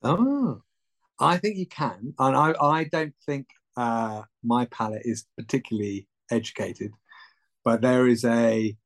[0.02, 0.62] Oh,
[1.18, 6.92] I think you can, and I, I don't think uh, my palate is particularly educated,
[7.64, 8.76] but there is a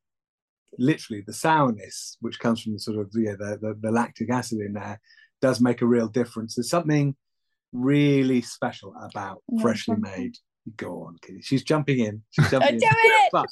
[0.79, 4.61] literally the sourness which comes from the sort of yeah, the, the, the lactic acid
[4.61, 5.01] in there
[5.41, 6.55] does make a real difference.
[6.55, 7.15] There's something
[7.73, 10.37] really special about freshly made.
[10.77, 11.43] Go on, Kitty.
[11.43, 12.23] She's jumping in.
[12.31, 12.81] She's jumping in.
[12.83, 13.31] It.
[13.33, 13.47] But,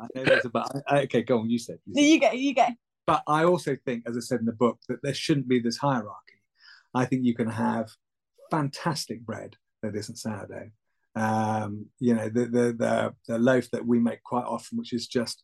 [0.00, 0.70] I know there's a but.
[0.90, 1.50] Okay, go on.
[1.50, 1.78] You said.
[1.86, 2.02] You, said.
[2.02, 2.32] you go.
[2.32, 2.66] You go.
[3.06, 5.76] But I also think, as I said in the book, that there shouldn't be this
[5.76, 6.40] hierarchy.
[6.94, 7.90] I think you can have
[8.50, 10.70] fantastic bread that isn't sourdough.
[11.16, 15.06] Um, you know, the, the, the the loaf that we make quite often, which is
[15.06, 15.42] just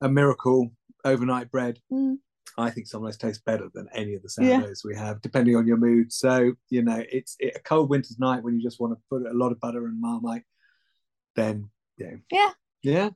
[0.00, 0.72] a miracle
[1.04, 1.78] overnight bread.
[1.92, 2.16] Mm.
[2.58, 4.88] I think sometimes tastes better than any of the sourdoughs yeah.
[4.88, 6.12] we have, depending on your mood.
[6.12, 9.30] So you know, it's it, a cold winter's night when you just want to put
[9.30, 10.44] a lot of butter and marmite.
[11.34, 12.50] Then yeah, yeah,
[12.82, 13.10] yeah.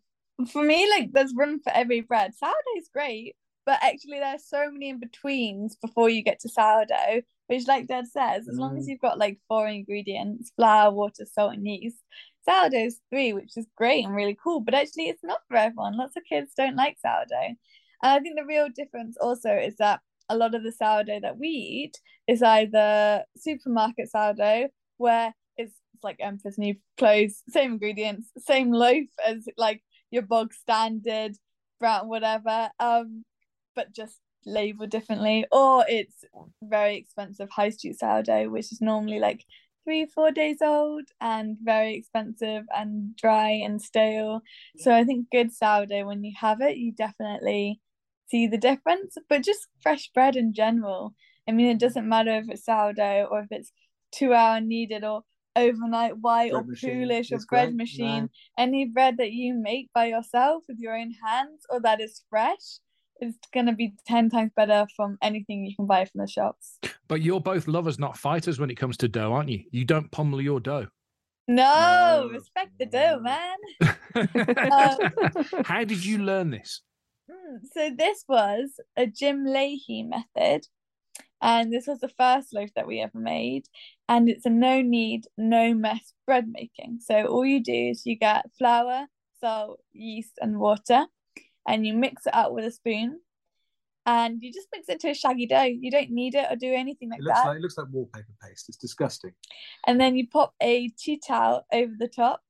[0.50, 2.34] For me, like there's room for every bread.
[2.34, 3.36] Sourdough's great,
[3.66, 8.06] but actually there's so many in betweens before you get to sourdough which like dad
[8.06, 8.60] says as mm.
[8.60, 8.90] long as mm.
[8.90, 12.02] you've got like four ingredients flour water salt and yeast
[12.48, 16.16] sourdough's three which is great and really cool but actually it's not for everyone lots
[16.16, 17.54] of kids don't like sourdough
[18.02, 21.38] and i think the real difference also is that a lot of the sourdough that
[21.38, 28.30] we eat is either supermarket sourdough where it's, it's like empress new clothes same ingredients
[28.38, 31.36] same loaf as like your bog standard
[31.78, 33.24] brown whatever um
[33.74, 36.24] but just labeled differently, or it's
[36.62, 39.44] very expensive high street sourdough, which is normally like
[39.84, 44.40] three, four days old and very expensive and dry and stale.
[44.78, 47.80] So I think good sourdough, when you have it, you definitely
[48.28, 49.16] see the difference.
[49.28, 51.14] But just fresh bread in general,
[51.48, 53.72] I mean, it doesn't matter if it's sourdough or if it's
[54.12, 55.22] two hour kneaded or
[55.54, 57.76] overnight white bread or poolish or bread great.
[57.76, 58.22] machine.
[58.24, 58.28] No.
[58.58, 62.78] Any bread that you make by yourself with your own hands or that is fresh
[63.20, 66.78] it's going to be 10 times better from anything you can buy from the shops.
[67.08, 69.64] But you're both lovers, not fighters, when it comes to dough, aren't you?
[69.70, 70.88] You don't pummel your dough.
[71.48, 72.30] No, no.
[72.32, 73.56] respect the dough, man.
[74.72, 76.82] um, How did you learn this?
[77.30, 80.66] Hmm, so, this was a Jim Lahey method.
[81.42, 83.66] And this was the first loaf that we ever made.
[84.08, 87.00] And it's a no knead, no mess bread making.
[87.00, 89.06] So, all you do is you get flour,
[89.40, 91.06] salt, yeast, and water
[91.66, 93.20] and you mix it up with a spoon
[94.06, 95.64] and you just mix it to a shaggy dough.
[95.64, 97.48] You don't knead it or do anything like it looks that.
[97.48, 98.66] Like, it looks like wallpaper paste.
[98.68, 99.32] It's disgusting.
[99.86, 102.40] And then you pop a tea towel over the top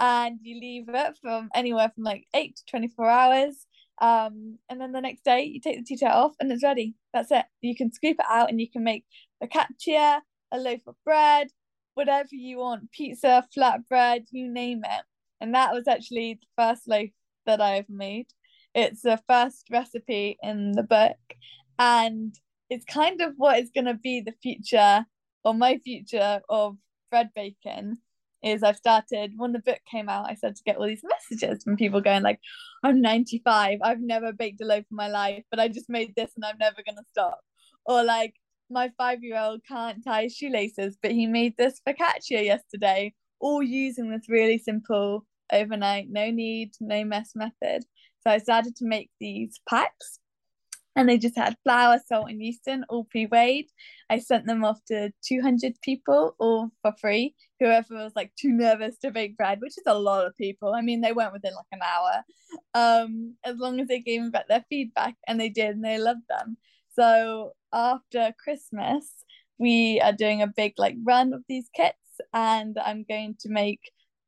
[0.00, 3.66] and you leave it from anywhere from like 8 to 24 hours.
[4.00, 6.94] Um, and then the next day you take the tea towel off and it's ready.
[7.12, 7.44] That's it.
[7.60, 9.04] You can scoop it out and you can make
[9.42, 10.20] a focaccia,
[10.52, 11.48] a loaf of bread,
[11.94, 15.04] whatever you want, pizza, flatbread, you name it.
[15.40, 17.10] And that was actually the first loaf
[17.46, 18.26] that I ever made.
[18.74, 21.16] It's the first recipe in the book,
[21.78, 22.34] and
[22.68, 25.06] it's kind of what is going to be the future
[25.44, 26.76] or my future of
[27.10, 27.98] bread baking
[28.44, 31.64] is I've started when the book came out, I started to get all these messages
[31.64, 32.40] from people going like,
[32.82, 36.32] I'm 95, I've never baked a loaf in my life, but I just made this
[36.36, 37.40] and I'm never gonna stop.
[37.86, 38.34] Or like
[38.70, 44.58] my five-year-old can't tie shoelaces, but he made this focaccia yesterday, all using this really
[44.58, 47.84] simple overnight, no knead, no mess method.
[48.20, 50.18] So I started to make these packs
[50.96, 53.66] and they just had flour, salt, and yeast in, all pre-weighed.
[54.08, 57.34] I sent them off to 200 people, all for free.
[57.60, 60.72] Whoever was like too nervous to bake bread, which is a lot of people.
[60.74, 62.24] I mean, they went within like an hour.
[62.74, 65.98] Um, as long as they gave me back their feedback, and they did, and they
[65.98, 66.56] loved them.
[66.94, 69.10] So after Christmas,
[69.58, 71.98] we are doing a big like run of these kits,
[72.32, 73.80] and I'm going to make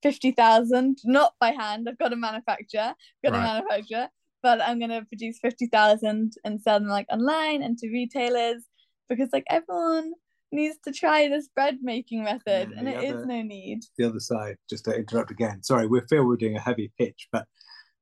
[0.03, 1.89] 50,000, not by hand.
[1.89, 3.39] I've got a manufacturer, got right.
[3.39, 4.09] a manufacturer,
[4.43, 8.65] but I'm gonna produce 50,000 and sell them like online and to retailers
[9.09, 10.13] because like everyone
[10.53, 13.81] needs to try this bread making method and, and it other, is no need.
[13.99, 17.29] The other side, just to interrupt again, sorry, we feel we're doing a heavy pitch,
[17.33, 17.47] but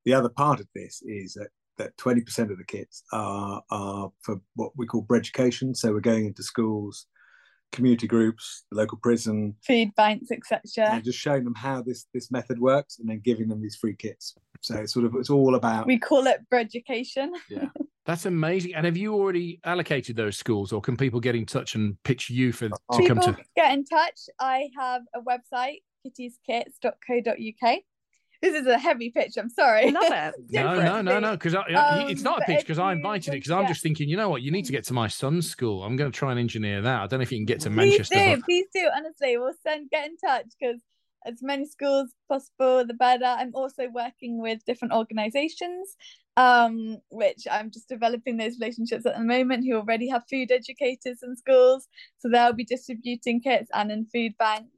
[0.04, 4.40] the other part of this is that that 20% of the kits are are for
[4.54, 5.74] what we call bread education.
[5.74, 7.06] So we're going into schools,
[7.72, 10.94] community groups, the local prison, food banks, etc.
[10.94, 13.96] And just showing them how this this method works, and then giving them these free
[13.96, 14.34] kits.
[14.64, 15.86] So it's sort of it's all about.
[15.86, 17.32] We call it bread education.
[17.50, 17.68] Yeah.
[18.06, 18.74] That's amazing.
[18.74, 22.28] And have you already allocated those schools, or can people get in touch and pitch
[22.28, 23.42] you for to people come to?
[23.56, 24.28] Get in touch.
[24.38, 27.82] I have a website, kittieskittskits.co.uk
[28.44, 29.32] this is a heavy pitch.
[29.38, 29.90] I'm sorry.
[29.90, 30.34] love it.
[30.50, 31.32] no, no, no, no.
[31.32, 34.16] Because um, it's not a pitch because I invited it because I'm just thinking, you
[34.16, 35.82] know what, you need to get to my son's school.
[35.82, 37.02] I'm going to try and engineer that.
[37.02, 38.14] I don't know if you can get to please Manchester.
[38.14, 38.44] Do, but...
[38.44, 38.88] Please do.
[38.94, 40.80] Honestly, we'll send get in touch because
[41.24, 43.24] as many schools possible, the better.
[43.24, 45.96] I'm also working with different organizations,
[46.36, 51.18] um, which I'm just developing those relationships at the moment who already have food educators
[51.22, 51.88] in schools.
[52.18, 54.68] So they'll be distributing kits and in food banks.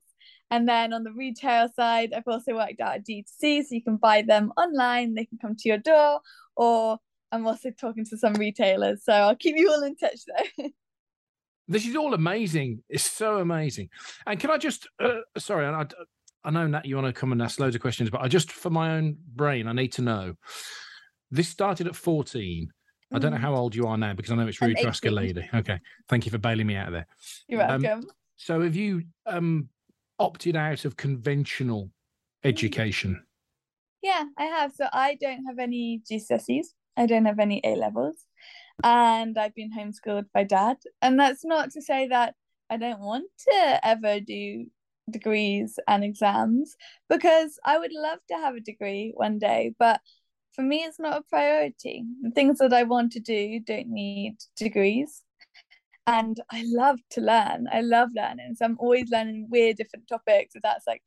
[0.50, 3.96] And then on the retail side, I've also worked out a D2C, so you can
[3.96, 6.20] buy them online, they can come to your door,
[6.56, 6.98] or
[7.32, 9.04] I'm also talking to some retailers.
[9.04, 10.68] So I'll keep you all in touch there.
[11.68, 12.82] this is all amazing.
[12.88, 13.90] It's so amazing.
[14.26, 15.84] And can I just, uh, sorry, I,
[16.46, 18.52] I know Nat, you want to come and ask loads of questions, but I just,
[18.52, 20.34] for my own brain, I need to know.
[21.32, 22.70] This started at 14.
[23.12, 23.40] I don't know mm.
[23.40, 25.48] how old you are now because I know it's rude to ask a lady.
[25.52, 25.80] Okay.
[26.08, 27.06] Thank you for bailing me out of there.
[27.48, 28.04] You're um, welcome.
[28.04, 29.68] Um, so have you um
[30.18, 31.90] opted out of conventional
[32.44, 33.22] education?
[34.02, 34.72] Yeah, I have.
[34.72, 36.66] So I don't have any GCSEs.
[36.96, 38.16] I don't have any A levels.
[38.84, 40.76] And I've been homeschooled by dad.
[41.00, 42.34] And that's not to say that
[42.68, 44.66] I don't want to ever do
[45.10, 46.76] degrees and exams
[47.08, 50.00] because I would love to have a degree one day, but
[50.52, 52.04] for me, it's not a priority.
[52.22, 55.22] The things that I want to do don't need degrees
[56.06, 57.66] and I love to learn.
[57.72, 58.54] I love learning.
[58.56, 60.54] So I'm always learning weird different topics.
[60.54, 61.02] If that's like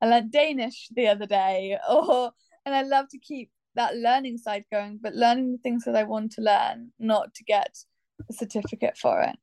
[0.00, 2.32] I learned Danish the other day, or
[2.64, 6.04] and I love to keep that learning side going, but learning the things that I
[6.04, 7.76] want to learn, not to get
[8.28, 9.36] a certificate for it.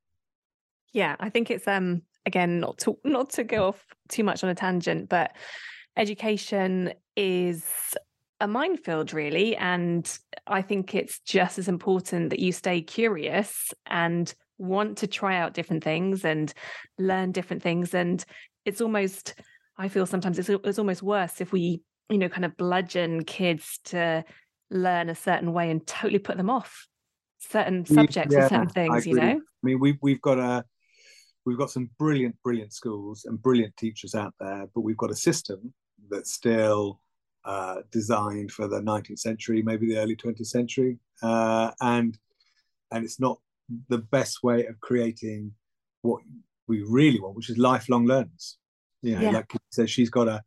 [0.94, 4.50] Yeah, I think it's um again not to not to go off too much on
[4.50, 5.36] a tangent, but
[5.98, 7.66] education is
[8.40, 14.34] a minefield really and i think it's just as important that you stay curious and
[14.62, 16.54] want to try out different things and
[17.00, 17.94] learn different things.
[17.94, 18.24] And
[18.64, 19.34] it's almost
[19.78, 23.80] i feel sometimes it's, it's almost worse if we you know kind of bludgeon kids
[23.86, 24.24] to
[24.70, 26.88] learn a certain way and totally put them off
[27.40, 29.24] certain subjects yeah, or certain things you know?
[29.24, 30.64] i mean we, we've got a
[31.46, 35.16] we've got some brilliant brilliant schools and brilliant teachers out there but we've got a
[35.16, 35.74] system
[36.10, 37.00] that's still
[37.44, 42.18] uh, designed for the 19th century maybe the early 20th century uh, and
[42.92, 43.40] and it's not
[43.90, 45.54] the best way of creating
[46.02, 46.22] what
[46.68, 48.58] we really want, which is lifelong learners.
[49.02, 49.32] You know, yeah.
[49.32, 50.44] like says, she's got a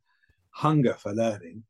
[0.51, 1.65] hunger for learning.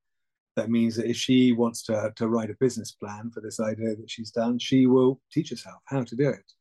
[0.56, 3.96] That means that if she wants to to write a business plan for this idea
[3.96, 6.52] that she's done, she will teach herself how to do it,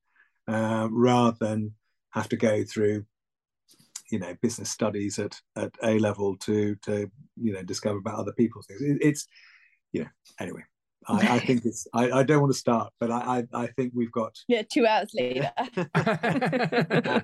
[0.47, 1.73] uh, rather than
[2.13, 3.05] have to go through,
[4.11, 8.33] you know, business studies at at A level to to you know discover about other
[8.33, 8.81] people's things.
[8.81, 9.27] It, it's
[9.91, 10.63] you know anyway
[11.07, 11.87] I, I, think it's.
[11.93, 14.37] I, I, don't want to start, but I, I, I think we've got.
[14.47, 15.51] Yeah, two hours later.
[15.57, 17.21] yeah,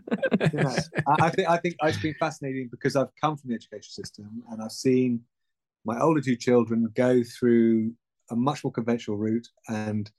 [1.08, 4.62] I, think I think it's been fascinating because I've come from the education system and
[4.62, 5.22] I've seen
[5.86, 7.94] my older two children go through
[8.32, 10.10] a much more conventional route, and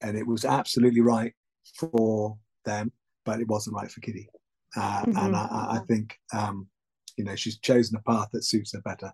[0.00, 1.32] and it was absolutely right
[1.78, 2.92] for them,
[3.26, 4.28] but it wasn't right for Kitty.
[4.74, 5.18] Uh, mm-hmm.
[5.18, 6.68] And I, I think um,
[7.16, 9.12] you know she's chosen a path that suits her better.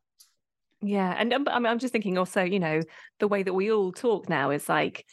[0.81, 2.81] Yeah, and um, I mean, I'm just thinking also, you know,
[3.19, 5.05] the way that we all talk now is like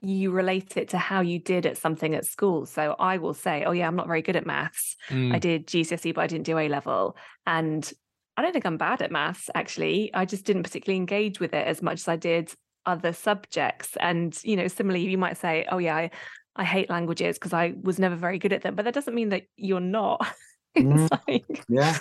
[0.00, 2.66] you relate it to how you did at something at school.
[2.66, 4.96] So I will say, oh yeah, I'm not very good at maths.
[5.08, 5.34] Mm.
[5.34, 7.16] I did GCSE, but I didn't do A level,
[7.46, 7.90] and
[8.38, 10.14] I don't think I'm bad at maths, actually.
[10.14, 12.52] I just didn't particularly engage with it as much as I did
[12.86, 13.96] other subjects.
[13.98, 16.10] And, you know, similarly, you might say, oh, yeah, I,
[16.58, 18.74] I hate languages because I was never very good at them.
[18.74, 20.26] But that doesn't mean that you're not.
[20.76, 21.08] Mm.
[21.26, 21.98] like, Yeah.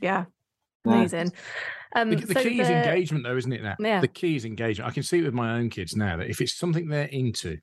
[0.00, 0.24] yeah,
[0.84, 1.32] amazing.
[1.96, 3.62] Um, The, the so key is engagement, though, isn't it?
[3.62, 4.00] Now, Yeah.
[4.00, 4.88] the key is engagement.
[4.88, 7.52] I can see it with my own kids now that if it's something they're into,
[7.52, 7.58] you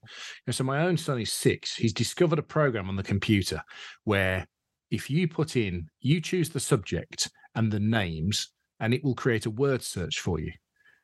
[0.47, 1.76] know, so my own son is six.
[1.76, 3.61] He's discovered a program on the computer
[4.03, 4.45] where
[4.91, 8.49] if you put in, you choose the subject and the names,
[8.82, 10.51] and it will create a word search for you.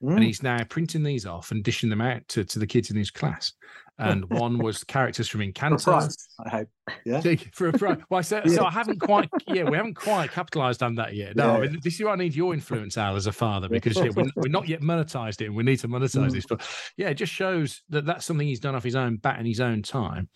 [0.02, 0.24] And Mm.
[0.26, 3.12] he's now printing these off and dishing them out to, to the kids in his
[3.12, 3.54] class.
[4.00, 5.84] And one was characters from For a Encanto.
[5.84, 6.70] price, I hope.
[7.06, 7.22] Yeah.
[7.54, 8.00] For a price.
[8.10, 11.36] Well, so, so I haven't quite, yeah, we haven't quite capitalized on that yet.
[11.36, 11.70] No, I Yeah.
[11.70, 14.24] mean, this is where I need your influence, Al, as a father, because yeah, we're,
[14.38, 16.32] we're not yet monetized it and we need to monetize Mm.
[16.32, 16.46] this.
[16.50, 19.46] But yeah, it just shows that that's something he's done off his own bat in
[19.46, 20.30] his own time.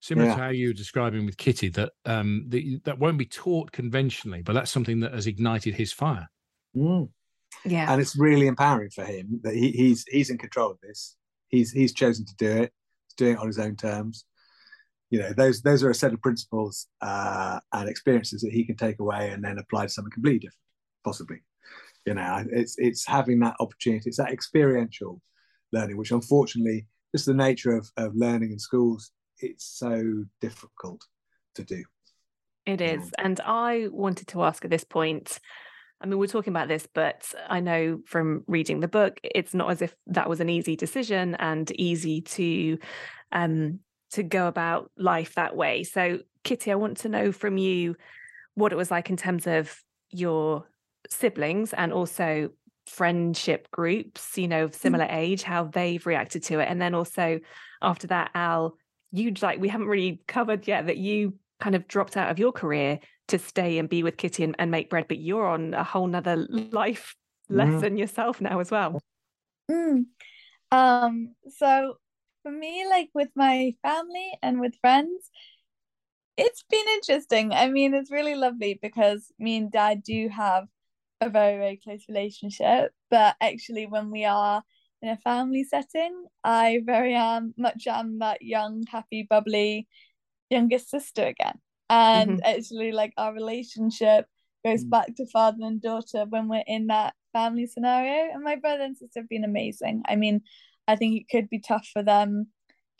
[0.00, 0.34] Similar Yeah.
[0.34, 4.42] to how you were describing with Kitty, that um the, that won't be taught conventionally,
[4.42, 6.28] but that's something that has ignited his fire.
[6.76, 7.08] Mm.
[7.64, 11.16] Yeah, and it's really empowering for him that he, he's he's in control of this.
[11.48, 12.72] He's he's chosen to do it.
[13.08, 14.24] He's doing it on his own terms.
[15.10, 18.76] You know, those those are a set of principles uh, and experiences that he can
[18.76, 20.58] take away and then apply to something completely different,
[21.04, 21.42] possibly.
[22.06, 24.08] You know, it's it's having that opportunity.
[24.08, 25.20] It's that experiential
[25.72, 31.04] learning, which unfortunately, just the nature of of learning in schools, it's so difficult
[31.54, 31.84] to do.
[32.64, 33.10] It is.
[33.18, 35.38] And I wanted to ask at this point
[36.02, 39.70] I mean, we're talking about this, but I know from reading the book, it's not
[39.70, 42.78] as if that was an easy decision and easy to
[43.30, 43.78] um
[44.12, 45.84] to go about life that way.
[45.84, 47.96] So, Kitty, I want to know from you
[48.54, 49.74] what it was like in terms of
[50.10, 50.66] your
[51.08, 52.50] siblings and also
[52.86, 56.68] friendship groups, you know, of similar age, how they've reacted to it.
[56.68, 57.40] And then also
[57.80, 58.76] after that, Al,
[59.12, 62.52] you'd like we haven't really covered yet that you kind of dropped out of your
[62.52, 62.98] career
[63.28, 66.06] to stay and be with Kitty and, and make bread, but you're on a whole
[66.06, 67.14] nother life
[67.50, 67.56] Mhm.
[67.56, 69.00] lesson yourself now as well.
[69.70, 70.06] Mm.
[70.70, 71.98] Um, so
[72.42, 75.30] for me, like with my family and with friends,
[76.36, 77.52] it's been interesting.
[77.52, 80.66] I mean, it's really lovely because me and dad do have
[81.20, 82.92] a very, very close relationship.
[83.10, 84.62] But actually, when we are
[85.02, 89.86] in a family setting, I very am much am that young, happy, bubbly
[90.48, 91.60] youngest sister again.
[91.90, 94.26] And actually, like our relationship
[94.64, 94.90] goes Mm.
[94.90, 98.32] back to father and daughter when we're in that family scenario.
[98.32, 100.02] And my brother and sister have been amazing.
[100.06, 100.42] I mean,
[100.88, 102.48] I think it could be tough for them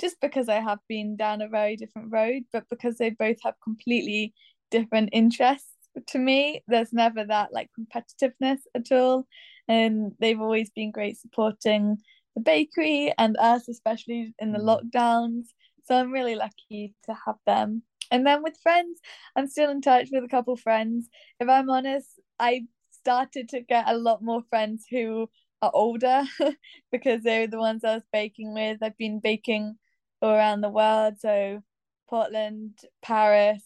[0.00, 3.54] just because I have been down a very different road, but because they both have
[3.62, 4.34] completely
[4.70, 5.68] different interests
[6.08, 9.26] to me, there's never that like competitiveness at all.
[9.68, 11.98] And they've always been great supporting
[12.34, 14.64] the bakery and us, especially in the Mm.
[14.64, 15.46] lockdowns.
[15.84, 17.82] So I'm really lucky to have them.
[18.12, 19.00] And then with friends,
[19.34, 21.08] I'm still in touch with a couple friends.
[21.40, 25.30] If I'm honest, I started to get a lot more friends who
[25.62, 26.24] are older
[26.92, 28.82] because they're the ones I was baking with.
[28.82, 29.76] I've been baking
[30.20, 31.62] all around the world, so
[32.08, 33.62] Portland, Paris,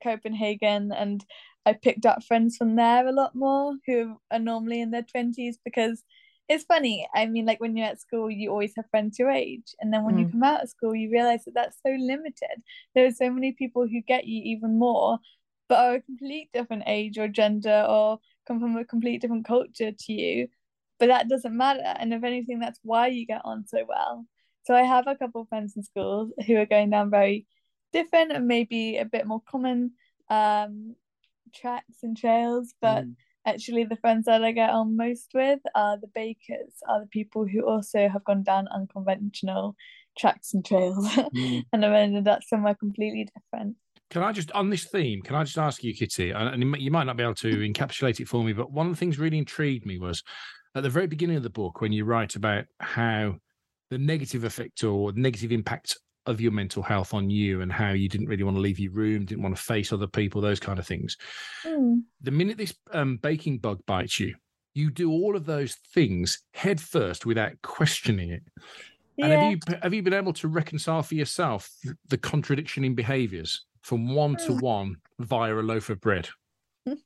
[0.00, 1.24] Copenhagen, and
[1.66, 5.58] I picked up friends from there a lot more who are normally in their 20s
[5.64, 6.04] because
[6.48, 7.06] it's funny.
[7.14, 10.04] I mean, like when you're at school, you always have friends your age, and then
[10.04, 10.32] when you Mm.
[10.32, 12.62] come out of school, you realize that that's so limited.
[12.94, 15.18] There are so many people who get you even more,
[15.68, 19.92] but are a complete different age or gender or come from a complete different culture
[19.92, 20.48] to you.
[20.98, 24.26] But that doesn't matter, and if anything, that's why you get on so well.
[24.64, 27.46] So I have a couple of friends in school who are going down very
[27.92, 29.92] different and maybe a bit more common
[30.30, 30.94] um
[31.54, 33.16] tracks and trails, but Mm.
[33.48, 37.46] Actually the friends that I get on most with are the bakers, are the people
[37.46, 39.74] who also have gone down unconventional
[40.18, 41.64] tracks and trails Mm.
[41.72, 43.76] and have ended up somewhere completely different.
[44.10, 45.20] Can I just on this theme?
[45.22, 46.30] Can I just ask you, Kitty?
[46.30, 48.72] And and you might- you might not be able to encapsulate it for me, but
[48.72, 50.22] one of the things really intrigued me was
[50.74, 53.36] at the very beginning of the book when you write about how
[53.90, 55.96] the negative effect or negative impact
[56.28, 58.92] of your mental health on you and how you didn't really want to leave your
[58.92, 61.16] room, didn't want to face other people, those kind of things.
[61.66, 62.02] Mm.
[62.20, 64.34] The minute this um, baking bug bites you,
[64.74, 68.42] you do all of those things head first without questioning it.
[69.20, 71.68] And have you have you been able to reconcile for yourself
[72.08, 74.62] the contradiction in behaviours from one to Mm.
[74.62, 76.28] one via a loaf of bread?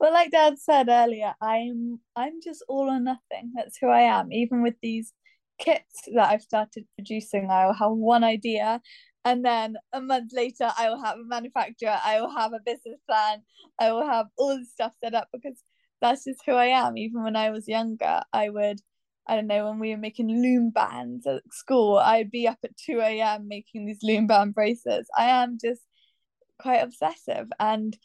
[0.00, 3.52] Well, like Dad said earlier, I'm I'm just all or nothing.
[3.54, 4.32] That's who I am.
[4.32, 5.12] Even with these
[5.58, 8.80] kits that I've started producing, I will have one idea,
[9.24, 11.98] and then a month later, I will have a manufacturer.
[12.04, 13.42] I will have a business plan.
[13.78, 15.60] I will have all the stuff set up because
[16.00, 16.96] that's just who I am.
[16.96, 18.80] Even when I was younger, I would.
[19.26, 22.78] I don't know, when we were making loom bands at school, I'd be up at
[22.78, 23.46] 2 a.m.
[23.46, 25.10] making these loom band bracelets.
[25.14, 25.82] I am just
[26.58, 27.96] quite obsessive and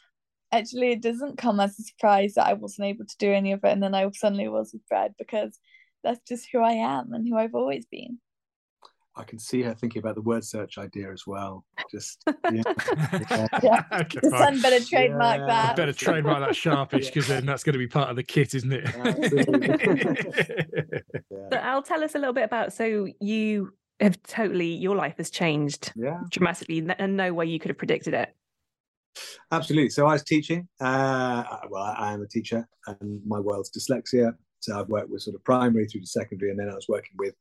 [0.51, 3.63] actually it doesn't come as a surprise that I wasn't able to do any of
[3.63, 5.57] it and then I suddenly was with bread because
[6.03, 8.19] that's just who I am and who I've always been.
[9.15, 11.63] I can see her thinking about the word search idea as well.
[11.91, 12.63] Just yeah.
[13.61, 13.83] Yeah.
[13.93, 15.45] okay, The sun better trademark Yeah.
[15.45, 15.75] that.
[15.75, 18.73] Better trademark that sharpish because then that's going to be part of the kit, isn't
[18.73, 18.85] it?
[21.51, 22.73] So Al, tell us a little bit about.
[22.73, 26.21] So you have totally your life has changed yeah.
[26.29, 28.35] dramatically, n- and no way you could have predicted it.
[29.51, 29.89] Absolutely.
[29.89, 30.67] So I was teaching.
[30.79, 34.31] Uh, well, I, I am a teacher, and my world's dyslexia.
[34.63, 37.15] So I've worked with sort of primary through to secondary, and then I was working
[37.17, 37.35] with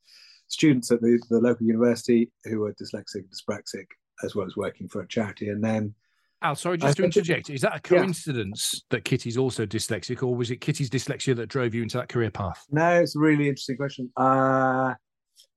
[0.49, 3.87] students at the, the local university who were dyslexic, and dyspraxic,
[4.25, 5.49] as well as working for a charity.
[5.51, 5.95] And then,
[6.43, 7.49] Al, sorry, I just to interject.
[7.51, 8.01] Is that a Yeah.
[8.01, 12.09] coincidence that Kitty's also dyslexic, or was it Kitty's dyslexia that drove you into that
[12.09, 12.65] career path?
[12.71, 14.11] no, it's a really interesting question.
[14.17, 14.95] Uh,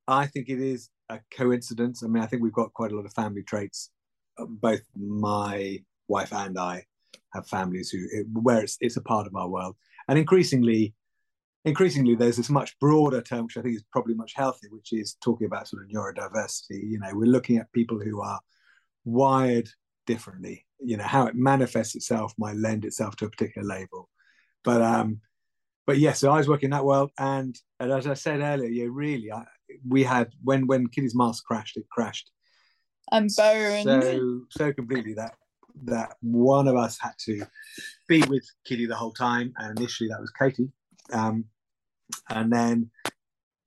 [0.07, 2.03] I think it is a coincidence.
[2.03, 3.89] I mean, I think we've got quite a lot of family traits.
[4.38, 6.84] Uh, Both my wife and I
[7.34, 7.99] have families who
[8.34, 9.76] where it's it's a part of our world,
[10.07, 10.93] and increasingly,
[11.66, 15.16] increasingly, there's this much broader term which I think is probably much healthier, which is
[15.24, 16.89] talking about sort of neurodiversity.
[16.89, 18.39] You know, we're looking at people who are
[19.03, 19.70] wired
[20.05, 20.66] differently.
[20.80, 24.09] You know, how it manifests itself might lend itself to a particular label,
[24.63, 25.22] but um,
[25.86, 28.70] but yes, so I was working in that world, and, and as I said earlier,
[28.70, 29.43] yeah, really, I,
[29.88, 32.32] we had when when Kitty's mask crashed, it crashed
[33.11, 33.84] I'm burned.
[33.84, 35.36] so so completely that
[35.84, 37.45] that one of us had to
[38.07, 40.72] be with Kitty the whole time, and initially that was Katie,
[41.11, 41.45] um,
[42.30, 42.89] and then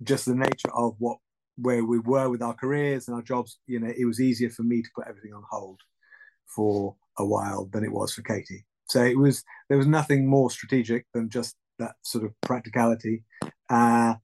[0.02, 1.18] just the nature of what
[1.56, 4.62] where we were with our careers and our jobs, you know, it was easier for
[4.62, 5.80] me to put everything on hold
[6.46, 8.64] for a while than it was for Katie.
[8.86, 13.24] So it was there was nothing more strategic than just that sort of practicality.
[13.68, 14.14] Uh,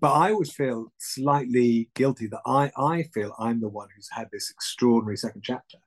[0.00, 4.28] but I always feel slightly guilty that I I feel I'm the one who's had
[4.32, 5.78] this extraordinary second chapter.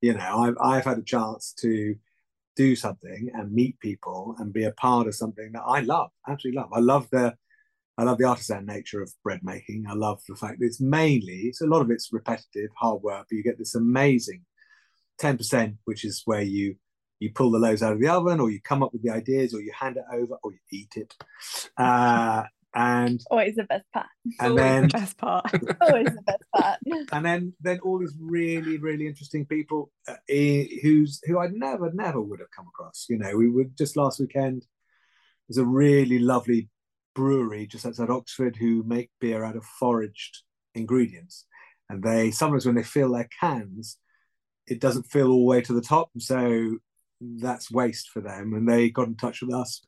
[0.00, 1.96] You know, I've I've had a chance to
[2.56, 6.60] do something and meet people and be a part of something that I love, absolutely
[6.60, 6.70] love.
[6.72, 7.34] I love the
[7.98, 9.86] I love the artisan nature of bread making.
[9.88, 13.26] I love the fact that it's mainly it's a lot of it's repetitive, hard work,
[13.28, 14.44] but you get this amazing
[15.20, 16.76] 10%, which is where you
[17.18, 19.54] you pull the loaves out of the oven or you come up with the ideas
[19.54, 21.14] or you hand it over or you eat it.
[21.78, 22.44] Uh,
[22.76, 24.06] and Always the best part.
[24.38, 25.46] and Always then the best part.
[25.80, 26.78] Always the best part.
[27.12, 32.20] and then then all these really really interesting people uh, who's who I never never
[32.20, 33.06] would have come across.
[33.08, 34.66] You know, we were just last weekend.
[35.48, 36.68] There's a really lovely
[37.14, 40.42] brewery just outside Oxford who make beer out of foraged
[40.74, 41.46] ingredients,
[41.88, 43.96] and they sometimes when they fill their cans,
[44.66, 46.76] it doesn't fill all the way to the top, so
[47.20, 48.52] that's waste for them.
[48.52, 49.80] And they got in touch with us,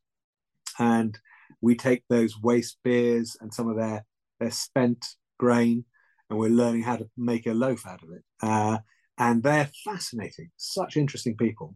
[0.78, 1.18] and
[1.60, 4.04] we take those waste beers and some of their
[4.40, 5.04] their spent
[5.38, 5.84] grain
[6.30, 8.22] and we're learning how to make a loaf out of it.
[8.42, 8.78] Uh,
[9.16, 11.74] and they're fascinating, such interesting people.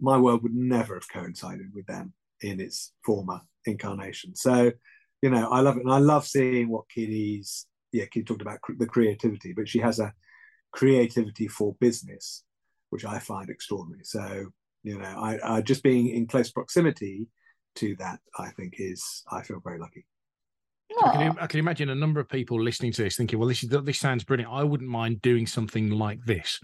[0.00, 4.34] My world would never have coincided with them in its former incarnation.
[4.34, 4.72] So,
[5.22, 5.82] you know, I love it.
[5.82, 9.80] And I love seeing what Kitty's, yeah, Kitty talked about cr- the creativity, but she
[9.80, 10.14] has a
[10.72, 12.44] creativity for business,
[12.90, 14.04] which I find extraordinary.
[14.04, 14.46] So,
[14.84, 17.26] you know, I, I just being in close proximity
[17.76, 20.06] to that, I think is, I feel very lucky.
[21.04, 21.42] I can, Aw.
[21.42, 23.98] I can imagine a number of people listening to this thinking, well, this is this
[23.98, 24.52] sounds brilliant.
[24.52, 26.58] I wouldn't mind doing something like this.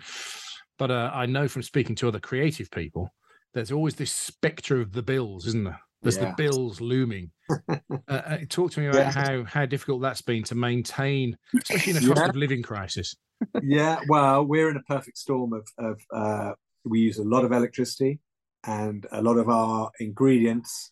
[0.79, 3.15] But uh, I know from speaking to other creative people,
[3.53, 5.81] there's always this spectre of the bills, isn't there?
[6.03, 6.31] There's Yeah.
[6.31, 7.31] the bills looming.
[7.69, 7.79] uh,
[8.09, 9.11] uh, talk to me about Yeah.
[9.13, 12.29] how how difficult that's been to maintain, especially in a cost Yeah.
[12.29, 13.15] of living crisis.
[13.63, 16.53] yeah, well, we're in a perfect storm of, of uh,
[16.85, 18.19] we use a lot of electricity
[18.67, 20.91] and a lot of our ingredients,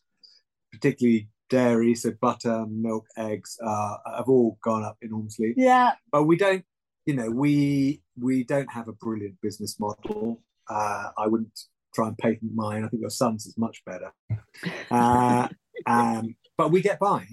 [0.72, 5.54] particularly dairy, so butter, milk, eggs, uh, have all gone up enormously.
[5.56, 5.92] Yeah.
[6.10, 6.64] But we don't,
[7.06, 10.40] you know, we we don't have a brilliant business model.
[10.68, 11.58] Uh, I wouldn't
[11.94, 12.84] try and patent mine.
[12.84, 14.12] I think your son's is much better.
[14.90, 15.48] Uh,
[15.86, 17.26] um, but we get by.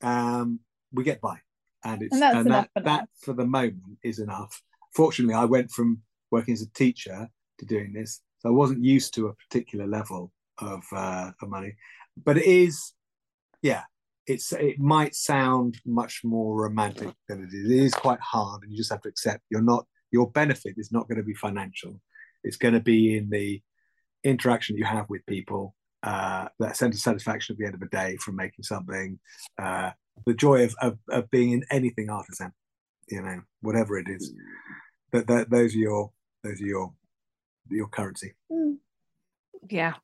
[0.00, 0.60] Um,
[0.92, 1.38] we get by,
[1.84, 4.62] and it's And and that for that for the moment is enough.
[4.94, 7.28] Fortunately, I went from working as a teacher
[7.58, 11.74] to doing this, so I wasn't used to a particular level of uh, of money.
[12.16, 12.92] But it is,
[13.62, 13.82] yeah,
[14.26, 17.70] it's it might sound much more romantic than it is.
[17.70, 20.92] It is quite hard, and you just have to accept you're not your benefit is
[20.92, 22.00] not going to be financial.
[22.42, 23.62] It's going to be in the
[24.24, 27.86] interaction you have with people, uh, that sense of satisfaction at the end of the
[27.86, 29.18] day from making something,
[29.60, 29.90] uh,
[30.26, 32.52] the joy of, of of being in anything artisan,
[33.08, 34.32] you know, whatever it is.
[35.12, 36.12] That that those are your
[36.44, 36.92] those are your
[37.70, 38.34] your currency.
[38.50, 38.76] Mm.
[39.68, 39.94] Yeah.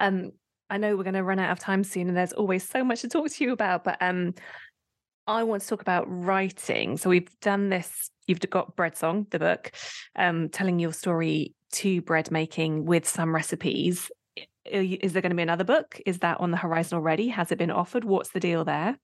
[0.00, 0.32] Um,
[0.70, 3.02] I know we're going to run out of time soon, and there's always so much
[3.02, 3.84] to talk to you about.
[3.84, 4.34] But um,
[5.26, 6.96] I want to talk about writing.
[6.96, 8.10] So we've done this.
[8.26, 9.72] You've got Bread Song, the book,
[10.16, 14.10] um, telling your story to bread making with some recipes.
[14.64, 16.00] Is there going to be another book?
[16.06, 17.28] Is that on the horizon already?
[17.28, 18.04] Has it been offered?
[18.04, 18.96] What's the deal there?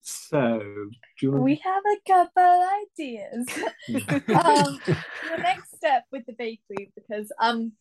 [0.00, 2.66] So, do you want We have a couple
[2.98, 3.48] ideas.
[4.34, 7.72] um, the next step with the bakery because um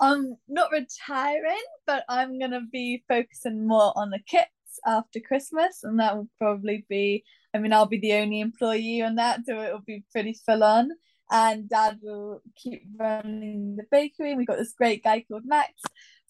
[0.00, 4.50] I'm not retiring, but I'm gonna be focusing more on the kits
[4.84, 7.24] after Christmas, and that will probably be.
[7.54, 10.62] I mean, I'll be the only employee on that, so it will be pretty full
[10.62, 10.90] on.
[11.30, 14.34] And Dad will keep running the bakery.
[14.34, 15.72] we've got this great guy called Max,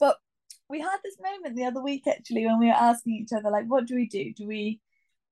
[0.01, 0.17] but
[0.69, 3.67] we had this moment the other week actually when we were asking each other like,
[3.67, 4.33] what do we do?
[4.33, 4.81] Do we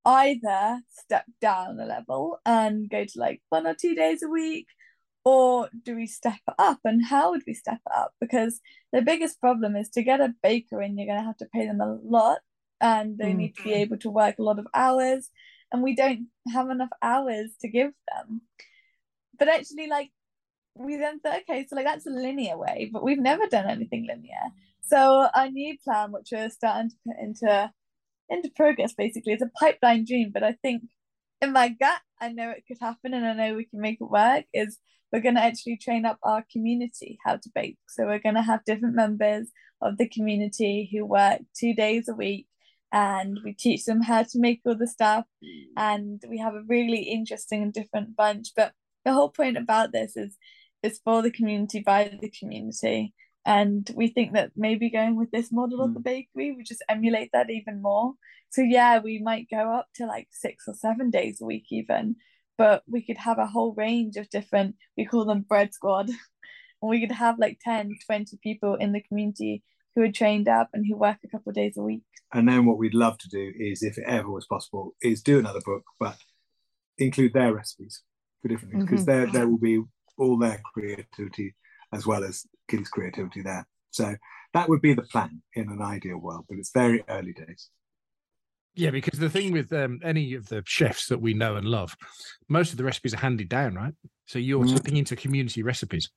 [0.05, 4.67] either step down a level and go to like one or two days a week
[5.25, 8.13] or do we step it up and how would we step it up?
[8.21, 8.61] Because
[8.93, 11.67] the biggest problem is to get a baker in you're going to have to pay
[11.67, 12.39] them a lot
[12.81, 13.37] and they mm.
[13.37, 15.31] need to be able to work a lot of hours
[15.73, 18.43] and we don't have enough hours to give them.
[19.39, 20.11] But actually like
[20.77, 24.07] we then thought okay so like that's a linear way but we've never done anything
[24.07, 24.51] linear.
[24.83, 27.71] So our new plan which we're starting to put into
[28.29, 30.83] into progress basically it's a pipeline dream but i think
[31.43, 34.11] in my gut i know it could happen and i know we can make it
[34.11, 34.79] work is
[35.15, 37.79] we're going to actually train up our community how to bake.
[37.89, 39.47] So we're going to have different members
[39.81, 42.49] of the community who work two days a week
[42.91, 45.25] and we teach them how to make all the stuff.
[45.77, 48.49] And we have a really interesting and different bunch.
[48.57, 48.73] But
[49.05, 50.37] the whole point about this is
[50.83, 53.15] it's for the community by the community.
[53.47, 55.85] And we think that maybe going with this model mm.
[55.85, 56.05] of the hmm.
[56.05, 58.15] bakery we just emulate that even more.
[58.51, 62.17] So yeah we might go up to like six or seven days a week even
[62.57, 66.91] but we could have a whole range of different we call them bread squad and
[66.91, 69.63] we could have like 10 20 people in the community
[69.95, 72.03] who are trained up and who work a couple of days a week
[72.33, 75.39] and then what we'd love to do is if it ever was possible is do
[75.39, 76.17] another book but
[76.99, 78.03] include their recipes
[78.41, 79.23] for different things because mm-hmm.
[79.23, 79.83] there there will be
[80.19, 81.55] all their creativity
[81.93, 83.67] as well as kids creativity there.
[83.91, 84.17] So
[84.53, 87.71] that would be the plan in an ideal world, but it's very early days.
[88.75, 91.97] Yeah, because the thing with um, any of the chefs that we know and love,
[92.49, 93.95] most of the recipes are handed down, right?
[94.27, 94.75] So you're mm.
[94.75, 96.11] tapping into community recipes.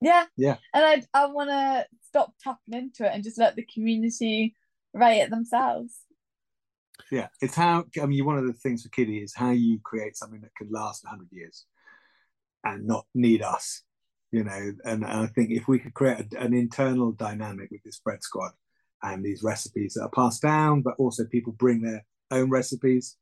[0.00, 0.56] Yeah, yeah.
[0.74, 4.56] And I I want to stop tapping into it and just let the community
[4.92, 5.98] write it themselves.
[7.12, 10.16] Yeah, it's how I mean, one of the things for Kitty is how you create
[10.16, 11.64] something that can last hundred years
[12.64, 13.82] and not need us
[14.32, 17.82] you know and, and i think if we could create a, an internal dynamic with
[17.82, 18.52] this bread squad
[19.02, 23.16] and these recipes that are passed down but also people bring their own recipes.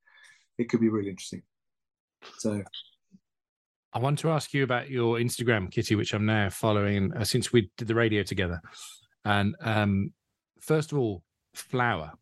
[0.59, 1.43] It could be really interesting.
[2.39, 2.63] So
[3.95, 7.55] i want to ask you about your instagram kitty which i'm now following uh, since
[7.55, 8.61] we did the radio together.
[9.25, 10.13] And um,
[10.61, 11.23] first of all
[11.55, 12.13] flour.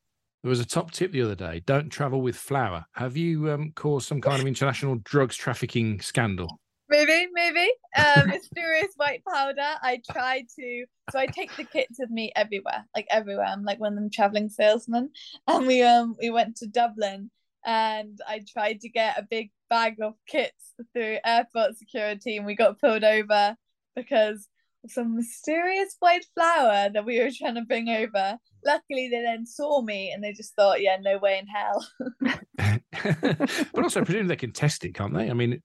[0.42, 1.62] There was a top tip the other day.
[1.66, 2.84] Don't travel with flour.
[2.92, 7.68] Have you um, caused some kind of international drugs trafficking scandal Maybe, maybe.
[7.96, 9.74] Um, mysterious white powder.
[9.82, 13.46] I try to, so I take the kits with me everywhere, like everywhere.
[13.46, 15.10] I'm like one of them traveling salesmen,
[15.48, 17.30] and we um we went to Dublin,
[17.64, 22.54] and I tried to get a big bag of kits through airport security, and we
[22.54, 23.56] got pulled over
[23.96, 24.48] because
[24.84, 28.38] of some mysterious white flour that we were trying to bring over.
[28.64, 31.86] Luckily, they then saw me and they just thought, "Yeah, no way in hell."
[33.74, 35.28] but also, I presume they can test it, can't they?
[35.28, 35.60] I mean,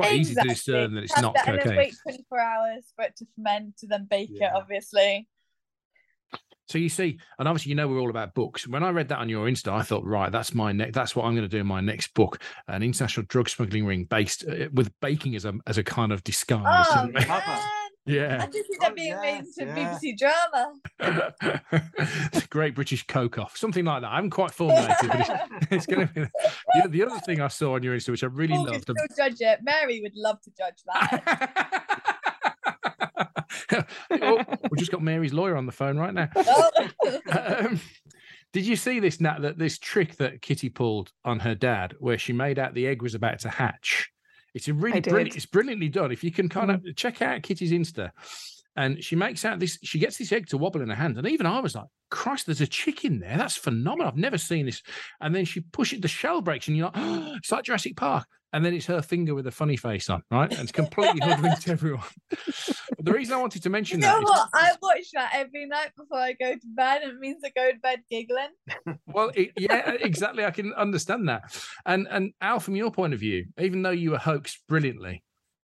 [0.00, 0.20] quite exactly.
[0.20, 1.60] easy to discern that it's not that, cocaine.
[1.60, 4.48] And then wait 24 hours for it to ferment to then bake yeah.
[4.48, 5.28] it, obviously.
[6.68, 8.68] So you see, and obviously you know we're all about books.
[8.68, 10.94] When I read that on your Insta, I thought, right, that's my next.
[10.94, 14.04] That's what I'm going to do in my next book, an international drug smuggling ring
[14.04, 16.86] based uh, with baking as a as a kind of disguise.
[16.90, 17.08] Oh,
[18.06, 18.42] yeah.
[18.42, 19.98] I just see that oh, being yes, made yeah.
[19.98, 21.62] BBC drama.
[22.50, 24.10] Great British Coke Off, something like that.
[24.10, 25.30] I haven't quite formulated, but it's,
[25.70, 26.20] it's going to be.
[26.82, 28.82] The, the, other thing I saw on your Insta, which I really oh, loved.
[28.82, 29.60] Still judge it.
[29.62, 31.86] Mary would love to judge that.
[34.10, 36.28] oh, we just got Mary's lawyer on the phone right now.
[36.36, 36.70] Oh.
[37.30, 37.80] um,
[38.52, 39.42] did you see this, Nat?
[39.42, 43.02] That this trick that Kitty pulled on her dad, where she made out the egg
[43.02, 44.10] was about to hatch,
[44.54, 45.36] it's a really brilliant.
[45.36, 46.12] It's brilliantly done.
[46.12, 46.96] If you can kind of mm.
[46.96, 48.10] check out Kitty's Insta,
[48.76, 49.78] and she makes out this.
[49.82, 52.46] She gets this egg to wobble in her hand, and even I was like, "Christ,
[52.46, 53.36] there's a chicken there.
[53.36, 54.08] That's phenomenal.
[54.08, 54.82] I've never seen this."
[55.20, 58.26] And then she pushes the shell breaks, and you're like, oh, "It's like Jurassic Park."
[58.52, 60.50] And then it's her finger with a funny face on, right?
[60.50, 62.04] And it's completely hoodwinked everyone.
[62.28, 64.48] but the reason I wanted to mention you know that what?
[64.52, 67.02] I watch that every night before I go to bed.
[67.02, 68.48] It means I go to bed giggling.
[69.06, 70.44] well, it, yeah, exactly.
[70.44, 71.56] I can understand that.
[71.86, 75.22] And and Al, from your point of view, even though you were hoaxed brilliantly,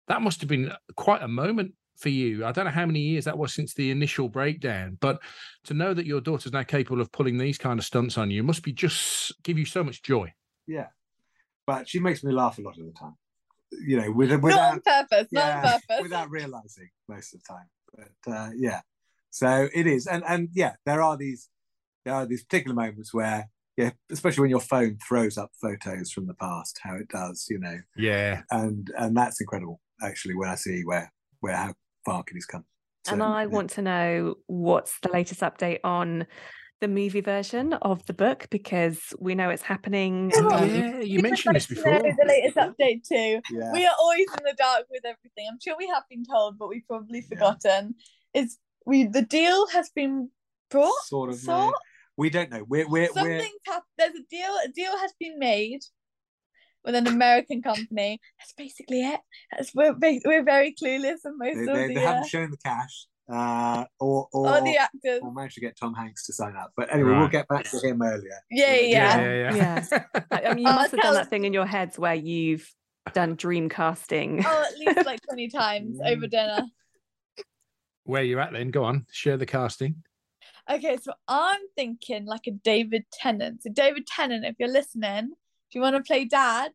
[0.09, 2.45] that must have been quite a moment for you.
[2.45, 5.21] I don't know how many years that was since the initial breakdown, but
[5.65, 8.43] to know that your daughter's now capable of pulling these kind of stunts on you
[8.43, 10.33] must be just give you so much joy.
[10.67, 10.87] Yeah,
[11.67, 13.17] but she makes me laugh a lot of the time.
[13.87, 17.41] You know, with, without not on purpose, yeah, not on purpose, without realizing most of
[17.43, 17.67] the time.
[18.25, 18.81] But uh, yeah,
[19.31, 21.49] so it is, and and yeah, there are these
[22.05, 26.27] there are these particular moments where yeah, especially when your phone throws up photos from
[26.27, 28.43] the past, how it does, you know, Yeah.
[28.51, 31.11] and and that's incredible actually when I see where
[31.41, 32.65] where how far Kitty's come.
[33.11, 33.47] and I yeah.
[33.47, 36.27] want to know what's the latest update on
[36.83, 40.33] the movie version of the book because we know it's happening.
[40.35, 42.01] Oh, um, yeah, you We'd mentioned this before.
[42.01, 43.41] The latest update too.
[43.57, 43.73] Yeah.
[43.73, 45.47] We are always in the dark with everything.
[45.49, 47.95] I'm sure we have been told, but we've probably forgotten.
[48.35, 50.31] Is we the deal has been
[50.71, 50.93] brought?
[51.05, 51.37] sort of.
[51.37, 51.73] sort?
[51.73, 51.75] no.
[52.17, 52.65] We don't know.
[52.69, 53.85] We're we're we're Something's happened.
[53.97, 54.51] There's a deal.
[54.65, 55.83] A deal has been made
[56.85, 58.21] with an American company.
[58.41, 59.21] That's basically it.
[59.53, 62.51] That's, we're we're very clueless and most they, of they, the they uh, haven't shown
[62.51, 65.21] the cash uh, or or, or the actors.
[65.23, 66.73] or managed to get Tom Hanks to sign up.
[66.77, 68.39] But anyway, we'll get back to him earlier.
[68.51, 69.21] Yeah, yeah.
[69.21, 69.99] yeah, yeah.
[70.31, 72.69] I I mean, you Oh, must have done that thing in your heads where you've
[73.15, 74.43] done dream casting.
[74.45, 76.63] Oh, at least like 20 times over dinner.
[78.05, 78.71] Where you at then?
[78.71, 80.03] Go on, share the casting.
[80.71, 83.63] Okay, so I'm thinking like a David Tennant.
[83.63, 86.73] So David Tennant, if you're listening, do you want to play dad?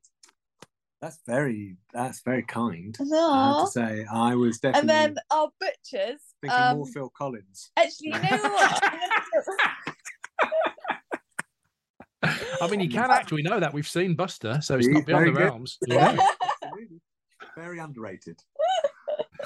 [1.01, 2.95] That's very that's very kind.
[2.99, 3.65] I have No.
[3.65, 6.19] to say, I was definitely And then our butchers.
[6.41, 7.71] thinking Um, more Phil Collins.
[7.77, 8.19] actually, you know
[8.49, 8.83] what?
[8.83, 8.99] I'm
[12.23, 13.31] gonna I mean, you can act.
[13.31, 15.39] We know that we've seen Buster, so it's He's not beyond the good.
[15.43, 15.77] realms.
[15.85, 16.17] Yeah.
[17.55, 18.39] Very underrated.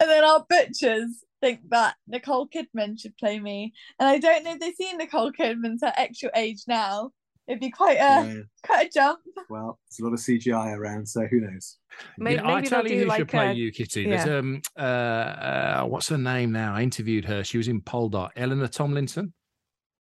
[0.00, 3.74] and then our butchers think that Nicole Kidman should play me.
[3.98, 7.10] And I don't know if they've seen Nicole Kidman's her actual age now.
[7.48, 8.34] It'd be quite a Yeah.
[8.62, 9.20] quite a jump.
[9.50, 11.78] Well, there's a lot of CGI around, so who knows?
[12.16, 14.08] Maybe, Yeah, I maybe tell you who like should play you, Kitty.
[14.08, 16.74] There's um uh, uh what's her name now?
[16.74, 17.42] I interviewed her.
[17.44, 18.30] She was in Poldark.
[18.36, 19.32] Eleanor Tomlinson.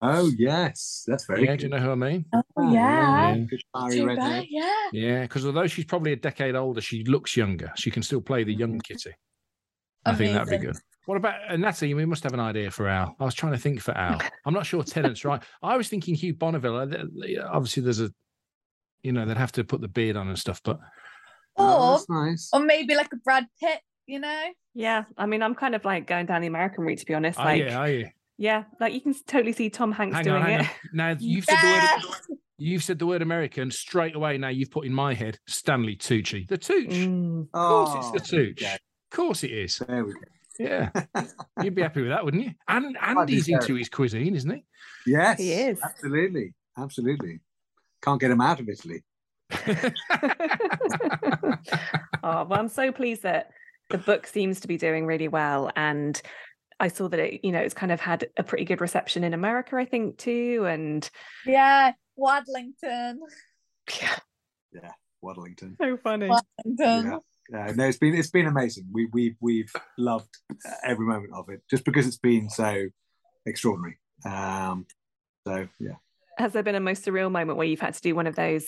[0.04, 1.58] Oh yes, that's very yeah, good.
[1.58, 2.26] do you know who I mean?
[2.34, 3.36] Oh yeah.
[3.36, 3.38] yeah.
[3.38, 4.88] Good fiery Too bad, yeah.
[4.94, 7.72] Yeah, because although she's probably a decade older, she looks younger.
[7.76, 9.14] She can still play the young Kitty.
[10.06, 10.78] I think that'd be good.
[11.06, 11.94] What about uh, Natalie?
[11.94, 13.16] We must have an idea for Al.
[13.20, 14.22] I was trying to think for Al.
[14.46, 15.42] I'm not sure Tennant's right.
[15.64, 16.76] I was thinking Hugh Bonneville.
[16.78, 18.12] Uh, th- th- Obviously, there's a,
[19.04, 20.62] you know, they'd have to put the beard on and stuff.
[20.64, 20.80] But
[21.58, 22.50] Oh, Or that's nice.
[22.54, 24.44] or maybe like a Brad Pitt, you know?
[24.74, 27.38] Yeah, I mean, I'm kind of like going down the American route, to be honest.
[27.40, 28.08] oh Like, yeah, oh yeah.
[28.38, 30.60] yeah, like you can totally see Tom Hanks Hang doing on, it.
[30.62, 30.68] on.
[30.94, 31.68] Now you've said the
[32.30, 32.38] word.
[32.58, 34.38] You've said the word American straight away.
[34.38, 36.48] Now you've put in my head Stanley Tucci.
[36.48, 36.90] The Tooch.
[36.90, 37.48] Mm.
[37.54, 38.62] Of course, it's the Oh, Tooch.
[38.62, 38.76] yeah.
[38.76, 38.80] Of
[39.18, 39.82] course, it is.
[39.86, 40.20] There we go.
[40.64, 40.90] Yeah,
[41.64, 42.52] you'd be happy with that, wouldn't you?
[42.68, 44.64] And Andy's into his cuisine, isn't he?
[45.08, 45.80] Yes, He is.
[45.82, 47.40] absolutely, absolutely.
[48.02, 49.04] Can't get him out of Italy.
[52.24, 53.52] oh, well, I'm so pleased that
[53.90, 55.72] the book seems to be doing really well.
[55.76, 56.20] And
[56.80, 59.34] I saw that it, you know, it's kind of had a pretty good reception in
[59.34, 60.66] America, I think, too.
[60.68, 61.08] And
[61.46, 63.18] Yeah, Wadlington.
[65.24, 65.76] Waddlington.
[65.80, 66.28] so funny.
[66.28, 67.04] Wadlington.
[67.04, 67.18] Yeah,
[67.50, 68.88] no, it's been it's been amazing.
[68.92, 70.30] We we we've loved
[70.84, 72.88] every moment of it, just because it's been so
[73.46, 73.98] extraordinary.
[74.26, 74.86] Um,
[75.46, 75.96] so yeah,
[76.38, 78.68] Has there been a most surreal moment where you've had to do one of those,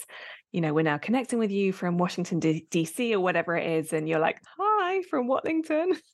[0.51, 3.13] you know, we're now connecting with you from Washington, D- D.C.
[3.13, 5.97] or whatever it is, and you're like, hi from Watlington?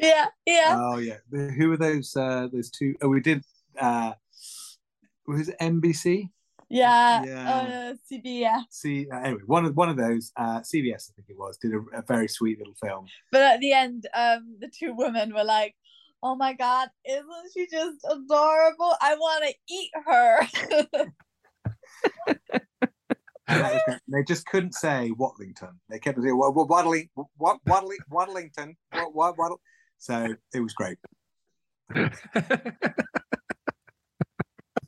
[0.00, 0.76] Yeah, yeah.
[0.76, 1.18] oh yeah.
[1.30, 2.16] Who are those?
[2.16, 2.96] Uh, those two?
[3.00, 3.44] Oh, we did.
[3.78, 4.14] Uh,
[5.28, 6.30] was it NBC?
[6.68, 7.24] Yeah.
[7.24, 7.54] yeah.
[7.54, 8.62] Uh, CBS.
[8.70, 10.32] See, uh, anyway, one of one of those.
[10.36, 13.06] Uh, CBS, I think it was, did a, a very sweet little film.
[13.32, 15.74] But at the end, um, the two women were like,
[16.22, 18.94] "Oh my god, isn't she just adorable?
[19.00, 20.48] I want to eat her."
[23.46, 23.98] And that was great.
[24.08, 25.74] they just couldn't say Watlington.
[25.90, 29.60] They kept saying "Wa- wa- Waddling, what Waddling, Waddlington, what, what, Waddle.
[29.98, 30.96] So it was great.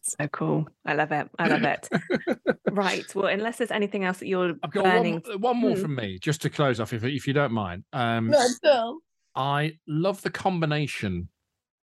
[0.09, 0.69] So cool.
[0.85, 1.29] I love it.
[1.39, 1.89] I love it.
[2.71, 3.05] right.
[3.15, 5.23] Well, unless there's anything else that you're I've got burning.
[5.27, 5.83] one, one more Hmm.
[5.83, 7.85] from me, just to close off, if if you don't mind.
[7.93, 8.99] Um, Not still.
[9.35, 11.29] I love the combination,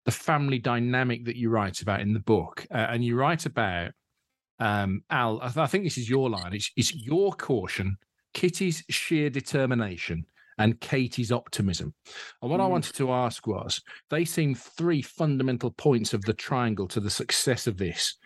[0.06, 3.92] the family dynamic that you write about in the book, uh, and you write about
[4.60, 5.40] um, Al.
[5.42, 6.54] I, th- I think this is your line.
[6.54, 7.98] It's, it's your caution,
[8.34, 10.26] Kitty's sheer determination,
[10.62, 11.94] and Katie's optimism.
[12.42, 12.72] And what I Mm.
[12.72, 17.68] wanted to ask was, they seem three fundamental points of the triangle to the success
[17.68, 18.18] of this.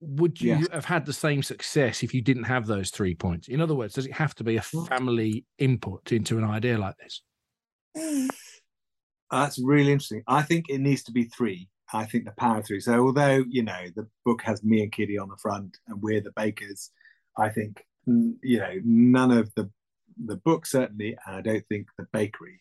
[0.00, 0.68] Would you Yes.
[0.72, 3.48] have had the same success if you didn't have those three points?
[3.48, 4.88] In other words, does it have to be a Mm.
[4.88, 7.22] family input into an idea like this?
[9.30, 10.22] That's really interesting.
[10.26, 11.68] I think it needs to be three.
[11.92, 12.80] I think the power of three.
[12.80, 16.20] So although you know the book has me and Kitty on the front, and we're
[16.20, 16.90] the bakers,
[17.36, 19.70] I think you know none of the
[20.24, 22.60] the book certainly, and I don't think the bakery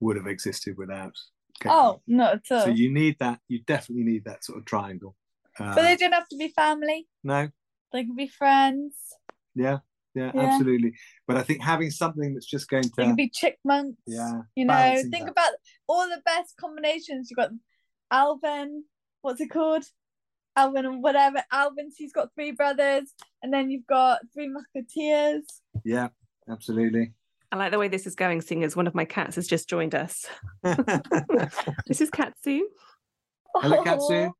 [0.00, 1.14] would have existed without.
[1.60, 1.72] Katie.
[1.74, 2.62] Oh, not at all.
[2.64, 3.38] so you need that.
[3.48, 5.14] You definitely need that sort of triangle.
[5.58, 7.06] Uh, but they don't have to be family.
[7.22, 7.48] no,
[7.92, 8.94] They can be friends.
[9.54, 9.78] yeah,
[10.14, 10.40] yeah, Yeah.
[10.42, 10.94] absolutely.
[11.26, 14.00] But I think having something that's just going to could be chipmunks.
[14.06, 15.30] Yeah, You know, think that.
[15.32, 15.52] about
[15.86, 17.30] all the best combinations.
[17.30, 17.50] You've got
[18.10, 18.84] Alvin,
[19.22, 19.84] what's it called?
[20.56, 21.42] Alvin and whatever.
[21.52, 25.44] Alvin, he's got three brothers, and then you've got three musketeers.
[25.84, 26.08] yeah,
[26.48, 27.12] absolutely.
[27.52, 29.68] I like the way this is going, seeing as one of my cats has just
[29.68, 30.26] joined us.
[31.86, 32.60] This is Katsu.
[33.56, 34.30] Hello, Katsu.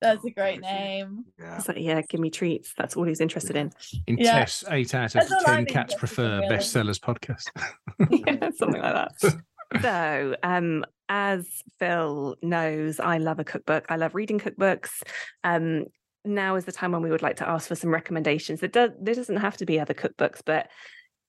[0.00, 1.24] That's a great name.
[1.38, 1.56] Yeah.
[1.56, 2.72] It's like, yeah, give me treats.
[2.76, 3.72] That's all he's interested in.
[4.06, 4.40] In Yeah.
[4.40, 6.56] Tess, eight out of That's ten cats prefer in, really.
[6.56, 7.50] bestsellers podcast.
[8.10, 9.42] yeah, something like that.
[9.80, 11.46] So, um, as
[11.78, 13.86] Phil knows, I love a cookbook.
[13.88, 14.90] I love reading cookbooks.
[15.44, 15.84] Um,
[16.24, 18.62] now is the time when we would like to ask for some recommendations.
[18.62, 18.90] It does.
[19.00, 20.68] There doesn't have to be other cookbooks, but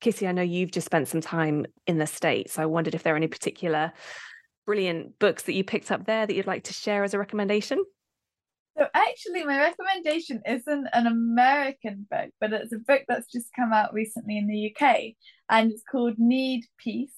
[0.02, 2.54] Kitty, I know you've just spent some time in the states.
[2.54, 3.94] So I wondered if there are any particular
[4.66, 7.84] brilliant books that you picked up there that you'd like to share as a recommendation.
[8.78, 13.72] So actually, my recommendation isn't an American book, but it's a book that's just come
[13.72, 15.14] out recently in the UK,
[15.50, 17.14] and it's called Knead Peace.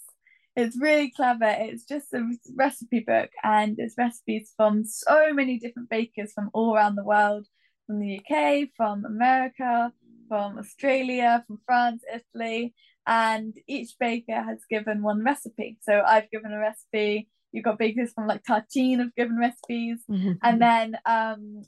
[0.57, 1.47] It's really clever.
[1.47, 6.75] It's just a recipe book, and it's recipes from so many different bakers from all
[6.75, 7.47] around the world,
[7.85, 9.91] from the UK, from America,
[10.27, 12.73] from Australia, from France, Italy,
[13.07, 15.77] and each baker has given one recipe.
[15.81, 17.29] So I've given a recipe.
[17.51, 19.99] You've got bakers from like Tartine have given recipes
[20.43, 21.61] and then um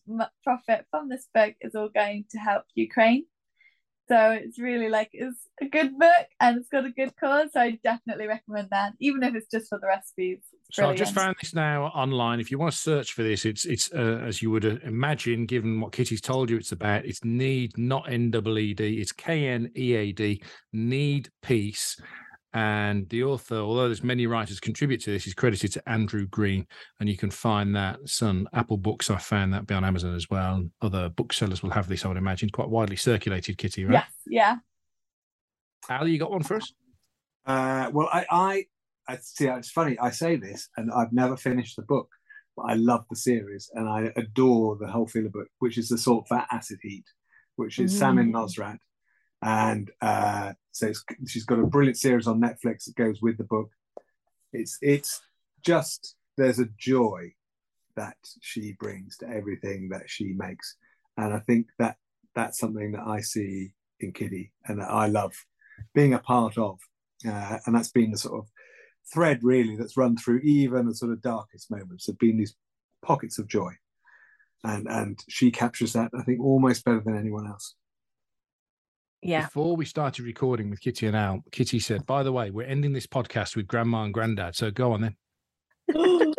[0.43, 3.25] profit from this book is all going to help Ukraine.
[4.09, 7.49] So it's really like it's a good book and it's got a good cause.
[7.53, 10.39] So I definitely recommend that, even if it's just for the recipes.
[10.71, 12.39] So I've just found this now online.
[12.39, 15.45] If you want to search for this, it's it's uh, as you would uh, imagine,
[15.45, 17.05] given what Kitty's told you it's about.
[17.05, 18.99] It's knead, not N W E D.
[19.01, 20.41] It's K N E A D.
[20.73, 21.99] Knead peace.
[22.53, 26.65] And the author, although there's many writers contribute to this, is credited to Andrew Green,
[26.99, 27.99] and you can find that.
[28.05, 30.55] Some Apple Books, I found that be on Amazon as well.
[30.55, 33.57] And other booksellers will have this, I would imagine, quite widely circulated.
[33.57, 33.93] Kitty, right?
[33.93, 34.55] Yes, yeah.
[35.89, 36.73] Ali, you got one for us?
[37.45, 38.65] Uh, well, I, I,
[39.07, 39.47] I see.
[39.47, 39.99] It's funny.
[39.99, 42.09] I say this, and I've never finished the book,
[42.55, 45.97] but I love the series, and I adore the whole filler book, which is the
[45.97, 47.05] salt, fat, acid, heat,
[47.55, 48.79] which is Samin Nosrat,
[49.41, 50.93] and uh, so
[51.25, 53.69] she's got a brilliant series on Netflix that goes with the book.
[54.53, 55.21] It's it's
[55.65, 57.33] just there's a joy
[57.95, 60.75] that she brings to everything that she makes,
[61.17, 61.97] and I think that
[62.35, 65.33] that's something that I see in Kitty and that I love
[65.93, 66.79] being a part of.
[67.27, 68.47] Uh, and that's been the sort of
[69.11, 72.55] thread really that's run through even the sort of darkest moments have been these
[73.03, 73.71] pockets of joy.
[74.63, 77.75] And and she captures that i think almost better than anyone else
[79.21, 79.45] Yeah.
[79.45, 82.93] Before we started recording with Kitty and Al, Kitty said, "By the way, we're ending
[82.93, 84.55] this podcast with Grandma and Granddad.
[84.55, 85.15] So go on then."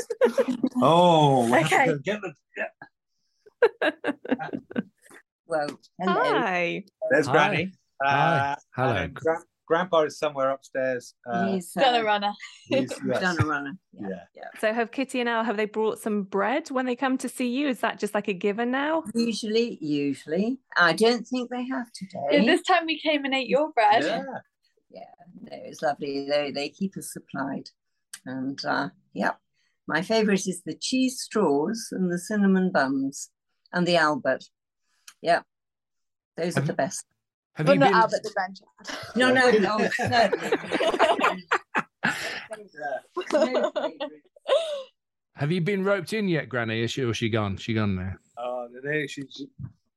[0.83, 1.87] oh we have to Okay.
[2.05, 2.19] go
[2.55, 2.71] get
[5.47, 6.15] Well, hello.
[6.23, 6.85] Hi.
[7.11, 7.33] there's Hi.
[7.33, 7.73] granny
[8.03, 8.51] Hi.
[8.51, 9.09] Uh, Hello.
[9.09, 12.33] Gra- grandpa is somewhere upstairs uh, He's Done a uh, runner.
[12.69, 13.21] he's- yes.
[13.21, 13.79] done a runner.
[13.93, 14.25] yeah
[14.61, 17.49] So have Kitty and Al, have they brought some bread when they come to see
[17.49, 17.69] you?
[17.69, 19.05] Is that just like a given now?
[19.15, 22.09] Usually, usually, I don't think they have Yeah,
[22.41, 22.47] today.
[22.47, 24.03] this time we came and ate your bread.
[24.05, 24.23] yeah
[24.91, 26.27] yeah, no, it's lovely.
[26.29, 27.69] They they keep us supplied,
[28.25, 29.33] and uh, yeah,
[29.87, 33.31] my favourite is the cheese straws and the cinnamon buns
[33.73, 34.45] and the Albert.
[35.21, 35.43] Yeah,
[36.39, 37.05] those are the best.
[37.59, 37.95] Have But you not been?
[37.97, 38.71] Albert the grandchild.
[39.17, 39.79] No, no, no.
[40.09, 40.31] No.
[45.35, 46.83] Have you been roped in yet, Granny?
[46.83, 47.57] Is she or she gone?
[47.57, 48.13] She gone now.
[48.39, 49.43] oh today she's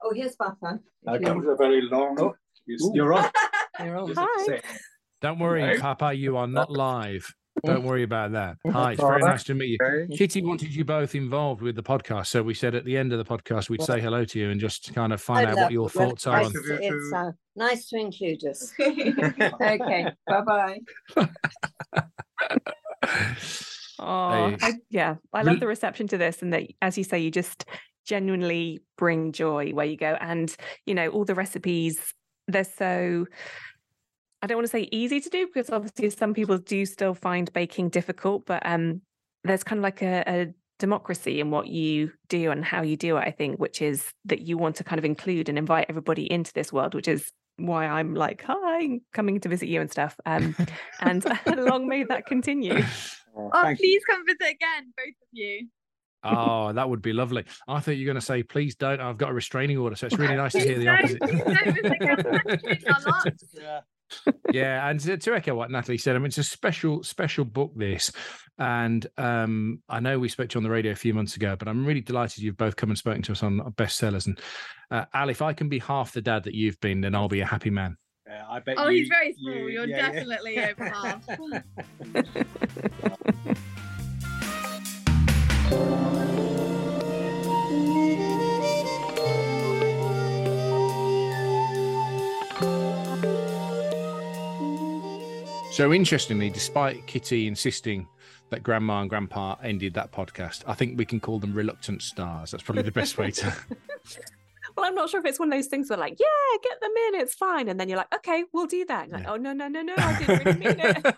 [0.04, 0.80] Oh, here's Papa.
[1.08, 2.34] uh, comes a very long oh,
[2.66, 3.30] you- you're on
[3.84, 4.08] You're on.
[4.08, 4.78] Just have to Hi.
[5.22, 5.80] Don't worry, Hello.
[5.80, 6.14] Papa.
[6.14, 7.32] You are not live.
[7.64, 8.58] Don't worry about that.
[8.72, 10.08] Hi, it's very nice to meet you.
[10.18, 13.18] Kitty wanted you both involved with the podcast, so we said at the end of
[13.20, 15.72] the podcast we'd say hello to you and just kind of find I out what
[15.72, 16.54] your thoughts are nice on.
[16.54, 18.74] Nice of you to- It's uh, nice to include us.
[18.80, 20.80] Okay, bye bye.
[24.00, 25.16] Oh, I, yeah.
[25.32, 27.66] I love the reception to this, and that, as you say, you just
[28.06, 30.18] genuinely bring joy where you go.
[30.20, 30.54] And
[30.86, 32.14] you know, all the recipes
[32.48, 33.28] they're so.
[34.42, 37.52] I don't want to say easy to do because obviously some people do still find
[37.54, 39.02] baking difficult, but um,
[39.44, 40.48] there's kind of like a, a
[40.80, 43.22] democracy in what you do and how you do it.
[43.22, 46.52] I think, which is that you want to kind of include and invite everybody into
[46.54, 50.20] this world, which is why I'm like, hi, coming to visit you and stuff.
[50.26, 50.56] Um,
[51.02, 51.24] and
[51.58, 52.84] long may that continue.
[53.34, 53.86] Oh, Oh, thank you.
[53.86, 55.68] please come visit again, both of you.
[56.22, 57.46] Oh, that would be lovely.
[57.66, 59.00] I thought you were going to say, please don't.
[59.00, 59.96] I've got a restraining order.
[59.96, 61.22] So it's really nice to hear the opposite.
[61.22, 62.18] please don't visit again.
[62.62, 63.28] Thank you a lot.
[63.54, 63.80] Yeah.
[64.52, 67.72] Yeah, and to, to, echo what Natalie said, I mean, it's a special, special book.
[67.76, 68.12] This,
[68.58, 71.56] and um, I know we spoke to you on the radio a few months ago,
[71.58, 74.28] but I'm really delighted you've both come and spoken to us on bestsellers.
[74.28, 74.40] And
[74.90, 77.42] uh, Al, if I can be half the dad that you've been, then I'll be
[77.42, 77.98] a happy man.
[78.28, 78.76] Yeah, I bet.
[78.78, 79.54] Oh, you, he's very small.
[79.54, 80.72] You, You're yeah, definitely yeah.
[80.72, 81.28] over half.
[95.72, 98.06] So interestingly, despite Kitty insisting
[98.50, 102.52] that Grandma and Grandpa ended that podcast, I think we can call them reluctant stars.
[102.52, 103.46] That's probably the best way to.
[104.76, 106.92] well, I'm not sure if it's one of those things where like, yeah, get them
[107.08, 109.06] in, it's fine, and then you're like, okay, we'll do that.
[109.06, 111.16] And like, oh no, no, no, no, I didn't really mean it.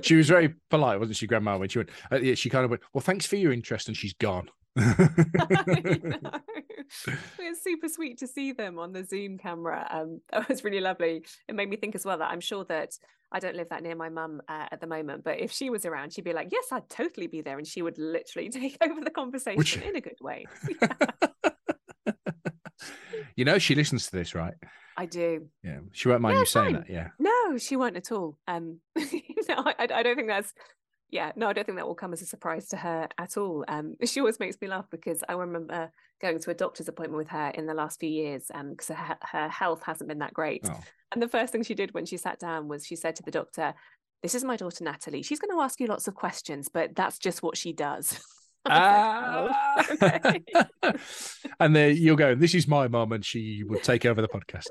[0.04, 1.56] she was very polite, wasn't she, Grandma?
[1.56, 3.96] When she went, uh, yeah, she kind of went, "Well, thanks for your interest," and
[3.96, 4.50] she's gone.
[7.38, 9.86] It's super sweet to see them on the Zoom camera.
[9.90, 11.24] Um, that was really lovely.
[11.48, 12.90] It made me think as well that I'm sure that
[13.32, 15.86] I don't live that near my mum uh, at the moment, but if she was
[15.86, 19.00] around, she'd be like, "Yes, I'd totally be there," and she would literally take over
[19.00, 20.44] the conversation in a good way.
[23.36, 24.54] you know, she listens to this, right?
[24.96, 25.46] I do.
[25.64, 26.84] Yeah, she won't mind Yeah, you saying fine.
[26.86, 26.90] that.
[26.90, 27.08] Yeah.
[27.18, 28.36] No, she won't at all.
[28.46, 29.04] Um, no,
[29.56, 30.52] I, I don't think that's.
[31.12, 33.66] Yeah, no, I don't think that will come as a surprise to her at all.
[33.68, 35.92] Um, she always makes me laugh because I remember
[36.22, 39.18] going to a doctor's appointment with her in the last few years, um, because her,
[39.20, 40.62] her health hasn't been that great.
[40.64, 40.80] Oh.
[41.12, 43.30] And the first thing she did when she sat down was she said to the
[43.30, 43.74] doctor,
[44.22, 45.22] "This is my daughter Natalie.
[45.22, 48.18] She's going to ask you lots of questions, but that's just what she does."
[48.64, 49.50] Like, "Oh,
[49.90, 50.44] okay."
[50.84, 50.92] Ah.
[51.58, 54.68] and then you'll go, This is my mum, and she would take over the podcast.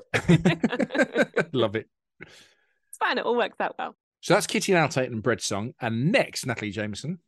[1.52, 1.90] Love it.
[2.22, 3.18] It's fine.
[3.18, 3.94] It all works out well.
[4.22, 5.74] So that's Kitty and Al Tait and Breadsong.
[5.80, 7.18] And next, Natalie Jamieson.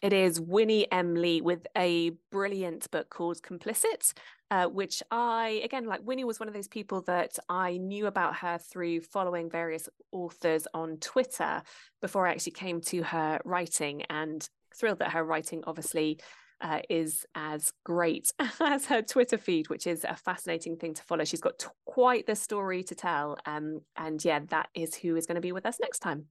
[0.00, 0.86] It is Winnie.
[0.92, 4.14] Li with a brilliant book called Complicit,
[4.50, 8.36] uh, which I, again, like Winnie was one of those people that I knew about
[8.36, 11.62] her through following various authors on Twitter
[12.00, 16.18] before I actually came to her writing and thrilled that her writing obviously
[16.60, 21.24] uh, is as great as her Twitter feed, which is a fascinating thing to follow.
[21.24, 23.38] She's got t- quite the story to tell.
[23.46, 26.26] Um, and yeah, that is who is going to be with us next time.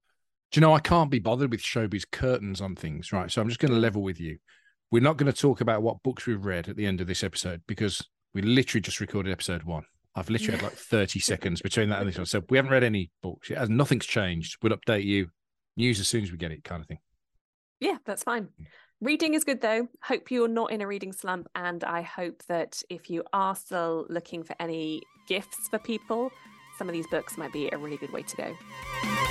[0.51, 3.29] Do you know, I can't be bothered with showbiz curtains on things, right?
[3.29, 4.37] So I'm just going to level with you.
[4.91, 7.23] We're not going to talk about what books we've read at the end of this
[7.23, 8.01] episode because
[8.33, 9.83] we literally just recorded episode one.
[10.15, 12.25] I've literally had like 30 seconds between that and this one.
[12.25, 13.51] So we haven't read any books.
[13.51, 14.57] It has nothing's changed.
[14.61, 15.29] We'll update you.
[15.75, 16.99] News as soon as we get it, kind of thing.
[17.79, 18.47] Yeah, that's fine.
[18.99, 19.87] Reading is good though.
[20.01, 21.49] Hope you're not in a reading slump.
[21.53, 26.31] And I hope that if you are still looking for any gifts for people,
[26.79, 29.26] some of these books might be a really good way to go.